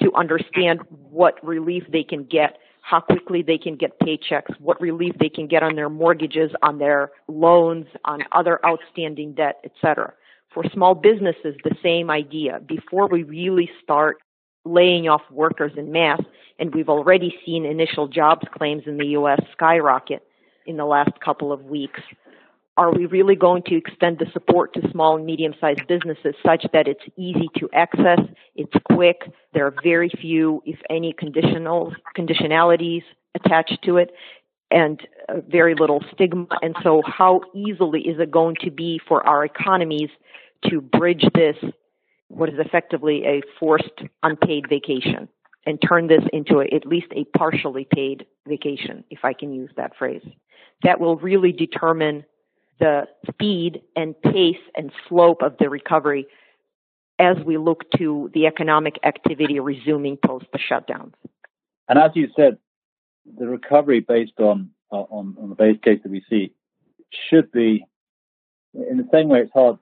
to 0.00 0.12
understand 0.14 0.80
what 1.10 1.44
relief 1.44 1.82
they 1.92 2.04
can 2.04 2.24
get, 2.24 2.58
how 2.82 3.00
quickly 3.00 3.42
they 3.42 3.58
can 3.58 3.76
get 3.76 3.98
paychecks, 3.98 4.58
what 4.60 4.80
relief 4.80 5.16
they 5.18 5.28
can 5.28 5.48
get 5.48 5.64
on 5.64 5.74
their 5.74 5.90
mortgages, 5.90 6.52
on 6.62 6.78
their 6.78 7.10
loans, 7.26 7.86
on 8.04 8.22
other 8.30 8.64
outstanding 8.64 9.34
debt, 9.34 9.56
etc. 9.64 10.14
For 10.54 10.64
small 10.72 10.94
businesses, 10.94 11.56
the 11.64 11.76
same 11.82 12.10
idea. 12.10 12.60
Before 12.66 13.08
we 13.08 13.22
really 13.22 13.70
start 13.82 14.18
laying 14.64 15.08
off 15.08 15.22
workers 15.30 15.72
in 15.76 15.92
mass, 15.92 16.20
and 16.58 16.74
we've 16.74 16.88
already 16.88 17.34
seen 17.44 17.64
initial 17.64 18.06
jobs 18.06 18.46
claims 18.56 18.82
in 18.86 18.98
the 18.98 19.06
U.S. 19.08 19.40
skyrocket 19.52 20.22
in 20.66 20.76
the 20.76 20.84
last 20.84 21.12
couple 21.24 21.52
of 21.52 21.64
weeks. 21.64 22.00
Are 22.76 22.92
we 22.92 23.06
really 23.06 23.34
going 23.34 23.62
to 23.64 23.76
extend 23.76 24.18
the 24.18 24.26
support 24.32 24.72
to 24.74 24.90
small 24.90 25.16
and 25.16 25.26
medium 25.26 25.54
sized 25.60 25.86
businesses 25.88 26.34
such 26.44 26.64
that 26.72 26.88
it's 26.88 27.02
easy 27.16 27.48
to 27.58 27.68
access, 27.74 28.20
it's 28.54 28.72
quick, 28.90 29.30
there 29.52 29.66
are 29.66 29.74
very 29.82 30.10
few, 30.20 30.62
if 30.64 30.78
any, 30.88 31.12
conditional 31.12 31.92
conditionalities 32.16 33.02
attached 33.34 33.78
to 33.84 33.98
it, 33.98 34.12
and 34.72 35.00
uh, 35.28 35.34
very 35.48 35.74
little 35.74 36.02
stigma? 36.12 36.46
And 36.62 36.74
so, 36.82 37.02
how 37.06 37.42
easily 37.54 38.02
is 38.02 38.18
it 38.18 38.30
going 38.30 38.56
to 38.62 38.70
be 38.70 39.00
for 39.06 39.26
our 39.26 39.44
economies 39.44 40.10
to 40.70 40.80
bridge 40.80 41.24
this, 41.34 41.56
what 42.28 42.48
is 42.48 42.58
effectively 42.58 43.24
a 43.24 43.42
forced 43.58 44.02
unpaid 44.22 44.68
vacation, 44.68 45.28
and 45.66 45.80
turn 45.80 46.06
this 46.08 46.22
into 46.32 46.60
a, 46.60 46.74
at 46.74 46.86
least 46.86 47.08
a 47.12 47.24
partially 47.36 47.86
paid 47.92 48.26
vacation, 48.46 49.04
if 49.10 49.20
I 49.24 49.32
can 49.32 49.52
use 49.52 49.70
that 49.76 49.96
phrase. 49.96 50.22
That 50.82 51.00
will 51.00 51.16
really 51.16 51.52
determine 51.52 52.24
the 52.80 53.06
speed 53.28 53.82
and 53.94 54.20
pace 54.22 54.56
and 54.76 54.90
slope 55.08 55.42
of 55.42 55.56
the 55.58 55.68
recovery 55.68 56.26
as 57.18 57.36
we 57.44 57.56
look 57.56 57.88
to 57.98 58.30
the 58.34 58.46
economic 58.46 58.98
activity 59.04 59.60
resuming 59.60 60.16
post 60.16 60.46
the 60.52 60.58
shutdowns. 60.58 61.12
And 61.88 61.98
as 61.98 62.10
you 62.14 62.28
said, 62.34 62.58
the 63.38 63.46
recovery 63.48 64.00
based 64.00 64.38
on, 64.38 64.70
uh, 64.90 64.96
on, 64.96 65.36
on 65.40 65.48
the 65.48 65.54
base 65.54 65.78
case 65.82 66.00
that 66.02 66.10
we 66.10 66.24
see 66.28 66.52
should 67.28 67.50
be 67.52 67.84
in 68.74 68.96
the 68.96 69.08
same 69.12 69.28
way 69.28 69.40
it's 69.40 69.52
hard 69.52 69.78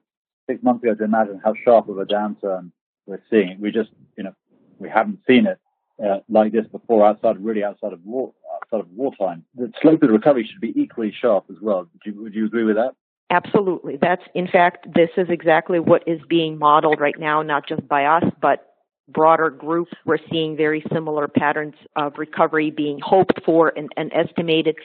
six 0.49 0.61
months 0.63 0.83
ago 0.83 0.95
to 0.95 1.03
imagine 1.03 1.39
how 1.43 1.53
sharp 1.63 1.87
of 1.87 1.97
a 1.97 2.05
downturn 2.05 2.71
we're 3.05 3.21
seeing. 3.29 3.59
We 3.59 3.71
just, 3.71 3.89
you 4.17 4.23
know, 4.23 4.33
we 4.79 4.89
haven't 4.89 5.19
seen 5.27 5.47
it 5.47 5.59
uh, 6.03 6.19
like 6.29 6.51
this 6.51 6.67
before 6.67 7.05
outside, 7.07 7.43
really 7.43 7.63
outside 7.63 7.93
of 7.93 8.03
war, 8.03 8.33
outside 8.61 8.81
of 8.81 8.91
wartime. 8.91 9.45
The 9.55 9.71
slope 9.81 10.01
of 10.03 10.09
the 10.09 10.13
recovery 10.13 10.49
should 10.51 10.61
be 10.61 10.73
equally 10.79 11.13
sharp 11.19 11.45
as 11.49 11.57
well. 11.61 11.87
Would 11.93 12.01
you, 12.05 12.21
would 12.21 12.33
you 12.33 12.45
agree 12.45 12.63
with 12.63 12.75
that? 12.75 12.93
Absolutely. 13.29 13.97
That's, 14.01 14.23
in 14.35 14.47
fact, 14.47 14.87
this 14.93 15.09
is 15.15 15.27
exactly 15.29 15.79
what 15.79 16.03
is 16.05 16.19
being 16.27 16.57
modeled 16.57 16.99
right 16.99 17.17
now, 17.17 17.41
not 17.41 17.65
just 17.65 17.87
by 17.87 18.05
us, 18.05 18.25
but 18.41 18.70
broader 19.07 19.49
group, 19.49 19.89
We're 20.05 20.17
seeing 20.31 20.55
very 20.55 20.83
similar 20.93 21.27
patterns 21.27 21.75
of 21.95 22.13
recovery 22.17 22.71
being 22.71 22.99
hoped 23.03 23.43
for 23.45 23.73
and, 23.75 23.89
and 23.97 24.11
estimated. 24.13 24.75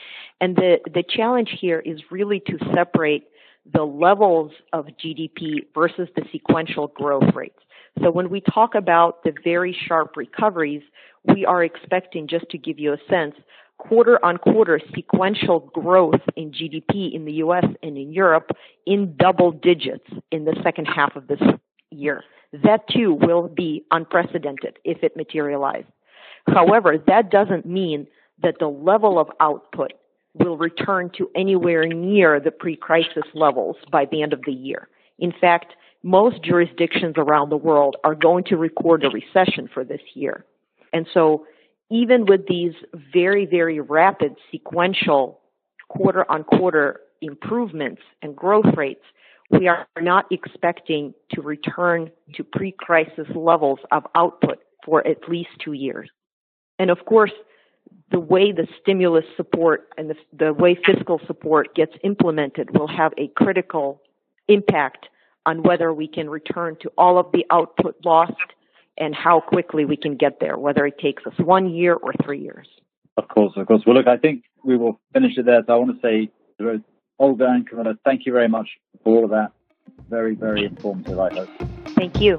And 0.41 0.55
the, 0.55 0.79
the 0.85 1.03
challenge 1.07 1.57
here 1.59 1.79
is 1.79 2.01
really 2.11 2.41
to 2.47 2.57
separate 2.75 3.27
the 3.71 3.83
levels 3.83 4.51
of 4.73 4.87
GDP 5.03 5.65
versus 5.73 6.07
the 6.15 6.23
sequential 6.31 6.87
growth 6.87 7.33
rates. 7.33 7.59
So 8.01 8.11
when 8.11 8.29
we 8.29 8.41
talk 8.41 8.75
about 8.75 9.23
the 9.23 9.33
very 9.43 9.75
sharp 9.87 10.15
recoveries, 10.15 10.83
we 11.25 11.45
are 11.45 11.63
expecting, 11.63 12.27
just 12.27 12.49
to 12.51 12.57
give 12.57 12.79
you 12.79 12.93
a 12.93 12.97
sense, 13.09 13.35
quarter 13.77 14.23
on 14.23 14.37
quarter 14.37 14.79
sequential 14.95 15.71
growth 15.73 16.21
in 16.35 16.51
GDP 16.51 17.13
in 17.13 17.25
the 17.25 17.33
US 17.33 17.65
and 17.83 17.97
in 17.97 18.11
Europe 18.11 18.51
in 18.85 19.15
double 19.17 19.51
digits 19.51 20.07
in 20.31 20.45
the 20.45 20.55
second 20.63 20.85
half 20.85 21.15
of 21.15 21.27
this 21.27 21.41
year. 21.91 22.23
That 22.53 22.87
too 22.89 23.13
will 23.13 23.47
be 23.47 23.83
unprecedented 23.91 24.79
if 24.83 25.03
it 25.03 25.17
materializes. 25.17 25.91
However, 26.47 26.97
that 27.07 27.29
doesn't 27.29 27.65
mean 27.65 28.07
that 28.41 28.55
the 28.59 28.67
level 28.67 29.19
of 29.19 29.29
output 29.39 29.93
will 30.33 30.57
return 30.57 31.11
to 31.17 31.29
anywhere 31.35 31.85
near 31.85 32.39
the 32.39 32.51
pre-crisis 32.51 33.23
levels 33.33 33.75
by 33.91 34.05
the 34.05 34.21
end 34.21 34.33
of 34.33 34.41
the 34.45 34.53
year. 34.53 34.87
In 35.19 35.33
fact, 35.41 35.73
most 36.03 36.43
jurisdictions 36.43 37.15
around 37.17 37.49
the 37.49 37.57
world 37.57 37.97
are 38.03 38.15
going 38.15 38.43
to 38.45 38.55
record 38.55 39.03
a 39.03 39.09
recession 39.09 39.67
for 39.73 39.83
this 39.83 40.01
year. 40.13 40.45
And 40.93 41.07
so 41.13 41.45
even 41.89 42.25
with 42.25 42.47
these 42.47 42.73
very, 43.13 43.45
very 43.45 43.79
rapid 43.79 44.35
sequential 44.51 45.39
quarter 45.89 46.29
on 46.31 46.43
quarter 46.43 47.01
improvements 47.21 48.01
and 48.21 48.35
growth 48.35 48.75
rates, 48.75 49.03
we 49.49 49.67
are 49.67 49.87
not 49.99 50.25
expecting 50.31 51.13
to 51.31 51.41
return 51.41 52.11
to 52.35 52.43
pre-crisis 52.43 53.27
levels 53.33 53.79
of 53.91 54.05
output 54.15 54.59
for 54.83 55.05
at 55.07 55.29
least 55.29 55.49
two 55.63 55.73
years. 55.73 56.09
And 56.79 56.89
of 56.89 57.05
course, 57.05 57.31
the 58.11 58.19
way 58.19 58.51
the 58.51 58.67
stimulus 58.81 59.25
support 59.35 59.89
and 59.97 60.09
the, 60.09 60.15
the 60.37 60.53
way 60.53 60.75
fiscal 60.75 61.19
support 61.27 61.75
gets 61.75 61.93
implemented 62.03 62.77
will 62.77 62.87
have 62.87 63.13
a 63.17 63.27
critical 63.29 64.01
impact 64.47 65.07
on 65.45 65.63
whether 65.63 65.93
we 65.93 66.07
can 66.07 66.29
return 66.29 66.75
to 66.81 66.91
all 66.97 67.17
of 67.17 67.31
the 67.31 67.45
output 67.49 67.95
lost 68.03 68.33
and 68.97 69.15
how 69.15 69.39
quickly 69.39 69.85
we 69.85 69.95
can 69.95 70.15
get 70.15 70.39
there, 70.39 70.57
whether 70.57 70.85
it 70.85 70.97
takes 70.99 71.25
us 71.25 71.33
one 71.39 71.69
year 71.69 71.93
or 71.93 72.13
three 72.23 72.39
years. 72.39 72.67
Of 73.15 73.27
course, 73.29 73.53
of 73.55 73.67
course. 73.67 73.83
Well, 73.85 73.95
look, 73.95 74.07
I 74.07 74.17
think 74.17 74.43
we 74.63 74.77
will 74.77 74.99
finish 75.13 75.37
it 75.37 75.45
there. 75.45 75.63
So 75.65 75.73
I 75.73 75.77
want 75.77 76.01
to 76.01 76.01
say 76.01 76.31
Olga 77.19 77.47
and 77.47 77.67
Camilla, 77.67 77.97
thank 78.05 78.25
you 78.25 78.31
very 78.31 78.47
much 78.47 78.69
for 79.03 79.17
all 79.17 79.25
of 79.25 79.31
that. 79.31 79.51
Very, 80.09 80.35
very 80.35 80.63
informative, 80.65 81.19
I 81.19 81.33
hope. 81.33 81.49
Thank 81.95 82.21
you. 82.21 82.37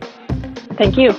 Thank 0.76 0.96
you. 0.96 1.12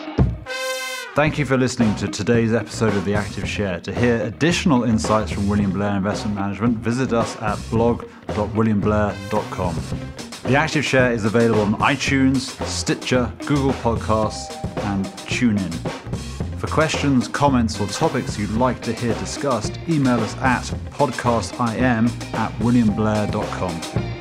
Thank 1.15 1.37
you 1.37 1.45
for 1.45 1.57
listening 1.57 1.93
to 1.95 2.07
today's 2.07 2.53
episode 2.53 2.95
of 2.95 3.03
The 3.03 3.15
Active 3.15 3.45
Share. 3.47 3.79
To 3.81 3.93
hear 3.93 4.21
additional 4.21 4.85
insights 4.85 5.31
from 5.31 5.49
William 5.49 5.71
Blair 5.71 5.97
Investment 5.97 6.35
Management, 6.35 6.77
visit 6.77 7.11
us 7.11 7.35
at 7.41 7.59
blog.williamblair.com. 7.69 9.75
The 10.43 10.55
Active 10.55 10.85
Share 10.85 11.11
is 11.11 11.25
available 11.25 11.61
on 11.61 11.73
iTunes, 11.79 12.55
Stitcher, 12.65 13.29
Google 13.45 13.73
Podcasts, 13.73 14.55
and 14.85 15.05
TuneIn. 15.27 15.98
For 16.59 16.67
questions, 16.67 17.29
comments, 17.29 17.79
or 17.79 17.87
topics 17.87 18.37
you'd 18.37 18.51
like 18.51 18.81
to 18.81 18.91
hear 18.91 19.13
discussed, 19.13 19.79
email 19.87 20.19
us 20.19 20.35
at 20.39 20.63
podcastim 20.91 22.09
at 22.33 22.51
williamblair.com. 22.59 24.18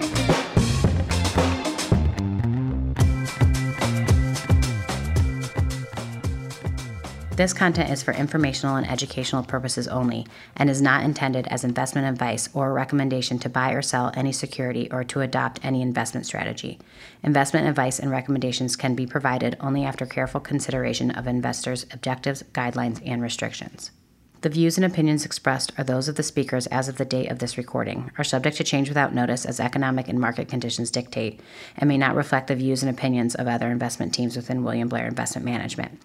This 7.38 7.52
content 7.52 7.90
is 7.90 8.02
for 8.02 8.12
informational 8.12 8.74
and 8.74 8.90
educational 8.90 9.44
purposes 9.44 9.86
only 9.86 10.26
and 10.56 10.68
is 10.68 10.82
not 10.82 11.04
intended 11.04 11.46
as 11.46 11.62
investment 11.62 12.08
advice 12.08 12.48
or 12.52 12.68
a 12.68 12.72
recommendation 12.72 13.38
to 13.38 13.48
buy 13.48 13.70
or 13.74 13.80
sell 13.80 14.10
any 14.16 14.32
security 14.32 14.88
or 14.90 15.04
to 15.04 15.20
adopt 15.20 15.64
any 15.64 15.80
investment 15.80 16.26
strategy. 16.26 16.80
Investment 17.22 17.68
advice 17.68 18.00
and 18.00 18.10
recommendations 18.10 18.74
can 18.74 18.96
be 18.96 19.06
provided 19.06 19.56
only 19.60 19.84
after 19.84 20.04
careful 20.04 20.40
consideration 20.40 21.12
of 21.12 21.28
investors' 21.28 21.86
objectives, 21.92 22.42
guidelines, 22.54 23.00
and 23.06 23.22
restrictions. 23.22 23.92
The 24.40 24.48
views 24.48 24.76
and 24.76 24.84
opinions 24.84 25.24
expressed 25.24 25.70
are 25.78 25.84
those 25.84 26.08
of 26.08 26.16
the 26.16 26.24
speakers 26.24 26.66
as 26.66 26.88
of 26.88 26.96
the 26.96 27.04
date 27.04 27.30
of 27.30 27.38
this 27.38 27.56
recording, 27.56 28.10
are 28.18 28.24
subject 28.24 28.56
to 28.56 28.64
change 28.64 28.88
without 28.88 29.14
notice 29.14 29.46
as 29.46 29.60
economic 29.60 30.08
and 30.08 30.18
market 30.18 30.48
conditions 30.48 30.90
dictate, 30.90 31.38
and 31.76 31.86
may 31.86 31.98
not 31.98 32.16
reflect 32.16 32.48
the 32.48 32.56
views 32.56 32.82
and 32.82 32.90
opinions 32.90 33.36
of 33.36 33.46
other 33.46 33.70
investment 33.70 34.12
teams 34.12 34.34
within 34.34 34.64
William 34.64 34.88
Blair 34.88 35.06
Investment 35.06 35.44
Management. 35.44 36.00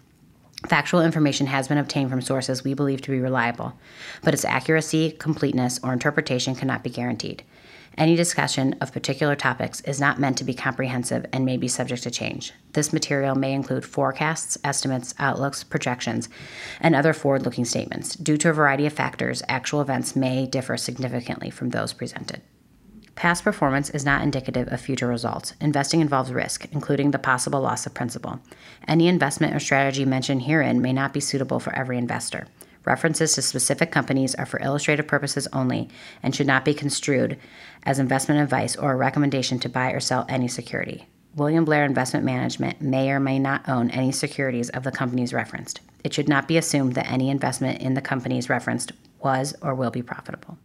Factual 0.68 1.02
information 1.02 1.48
has 1.48 1.68
been 1.68 1.78
obtained 1.78 2.10
from 2.10 2.22
sources 2.22 2.64
we 2.64 2.74
believe 2.74 3.02
to 3.02 3.12
be 3.12 3.20
reliable, 3.20 3.74
but 4.24 4.34
its 4.34 4.46
accuracy, 4.46 5.12
completeness, 5.12 5.80
or 5.84 5.92
interpretation 5.92 6.56
cannot 6.56 6.84
be 6.84 6.90
guaranteed. 6.90 7.44
Any 7.98 8.16
discussion 8.16 8.76
of 8.82 8.92
particular 8.92 9.36
topics 9.36 9.82
is 9.82 10.00
not 10.00 10.20
meant 10.20 10.38
to 10.40 10.44
be 10.44 10.54
comprehensive 10.54 11.26
and 11.32 11.46
may 11.46 11.58
be 11.58 11.68
subject 11.68 12.02
to 12.04 12.12
change. 12.12 12.54
This 12.72 12.92
material 12.92 13.36
may 13.36 13.54
include 13.54 13.86
forecasts, 13.86 14.58
estimates, 14.64 15.14
outlooks, 15.20 15.64
projections, 15.64 16.28
and 16.80 16.96
other 16.96 17.14
forward 17.14 17.44
looking 17.44 17.66
statements. 17.66 18.16
Due 18.16 18.38
to 18.38 18.50
a 18.50 18.54
variety 18.54 18.88
of 18.88 18.94
factors, 18.94 19.44
actual 19.48 19.82
events 19.82 20.16
may 20.16 20.48
differ 20.48 20.76
significantly 20.78 21.52
from 21.52 21.70
those 21.70 21.94
presented. 21.94 22.42
Past 23.16 23.44
performance 23.44 23.90
is 23.92 24.06
not 24.06 24.24
indicative 24.24 24.68
of 24.72 24.82
future 24.82 25.08
results. 25.08 25.54
Investing 25.62 26.02
involves 26.02 26.34
risk, 26.34 26.68
including 26.72 27.12
the 27.12 27.20
possible 27.20 27.62
loss 27.62 27.86
of 27.86 27.94
principal. 27.94 28.40
Any 28.88 29.08
investment 29.08 29.56
or 29.56 29.60
strategy 29.60 30.04
mentioned 30.04 30.44
herein 30.44 30.82
may 30.82 30.94
not 30.94 31.14
be 31.14 31.20
suitable 31.20 31.60
for 31.60 31.76
every 31.76 31.98
investor. 31.98 32.48
References 32.86 33.34
to 33.36 33.42
specific 33.42 33.92
companies 33.92 34.36
are 34.36 34.46
for 34.46 34.60
illustrative 34.60 35.08
purposes 35.08 35.48
only 35.54 35.90
and 36.22 36.36
should 36.36 36.48
not 36.48 36.66
be 36.66 36.74
construed 36.74 37.38
as 37.84 38.00
investment 38.00 38.42
advice 38.42 38.76
or 38.76 38.92
a 38.92 38.98
recommendation 38.98 39.58
to 39.60 39.70
buy 39.70 39.92
or 39.92 40.00
sell 40.00 40.26
any 40.28 40.48
security. 40.48 41.08
William 41.36 41.66
Blair 41.66 41.86
Investment 41.86 42.26
Management 42.26 42.82
may 42.82 43.10
or 43.10 43.20
may 43.20 43.40
not 43.40 43.68
own 43.70 43.90
any 43.92 44.12
securities 44.12 44.70
of 44.70 44.84
the 44.84 44.92
companies 44.92 45.34
referenced. 45.34 45.80
It 46.04 46.14
should 46.14 46.28
not 46.28 46.48
be 46.48 46.58
assumed 46.58 46.94
that 46.94 47.10
any 47.10 47.30
investment 47.30 47.82
in 47.82 47.94
the 47.94 48.02
companies 48.02 48.50
referenced 48.50 48.92
was 49.20 49.56
or 49.62 49.74
will 49.74 49.90
be 49.90 50.04
profitable. 50.04 50.58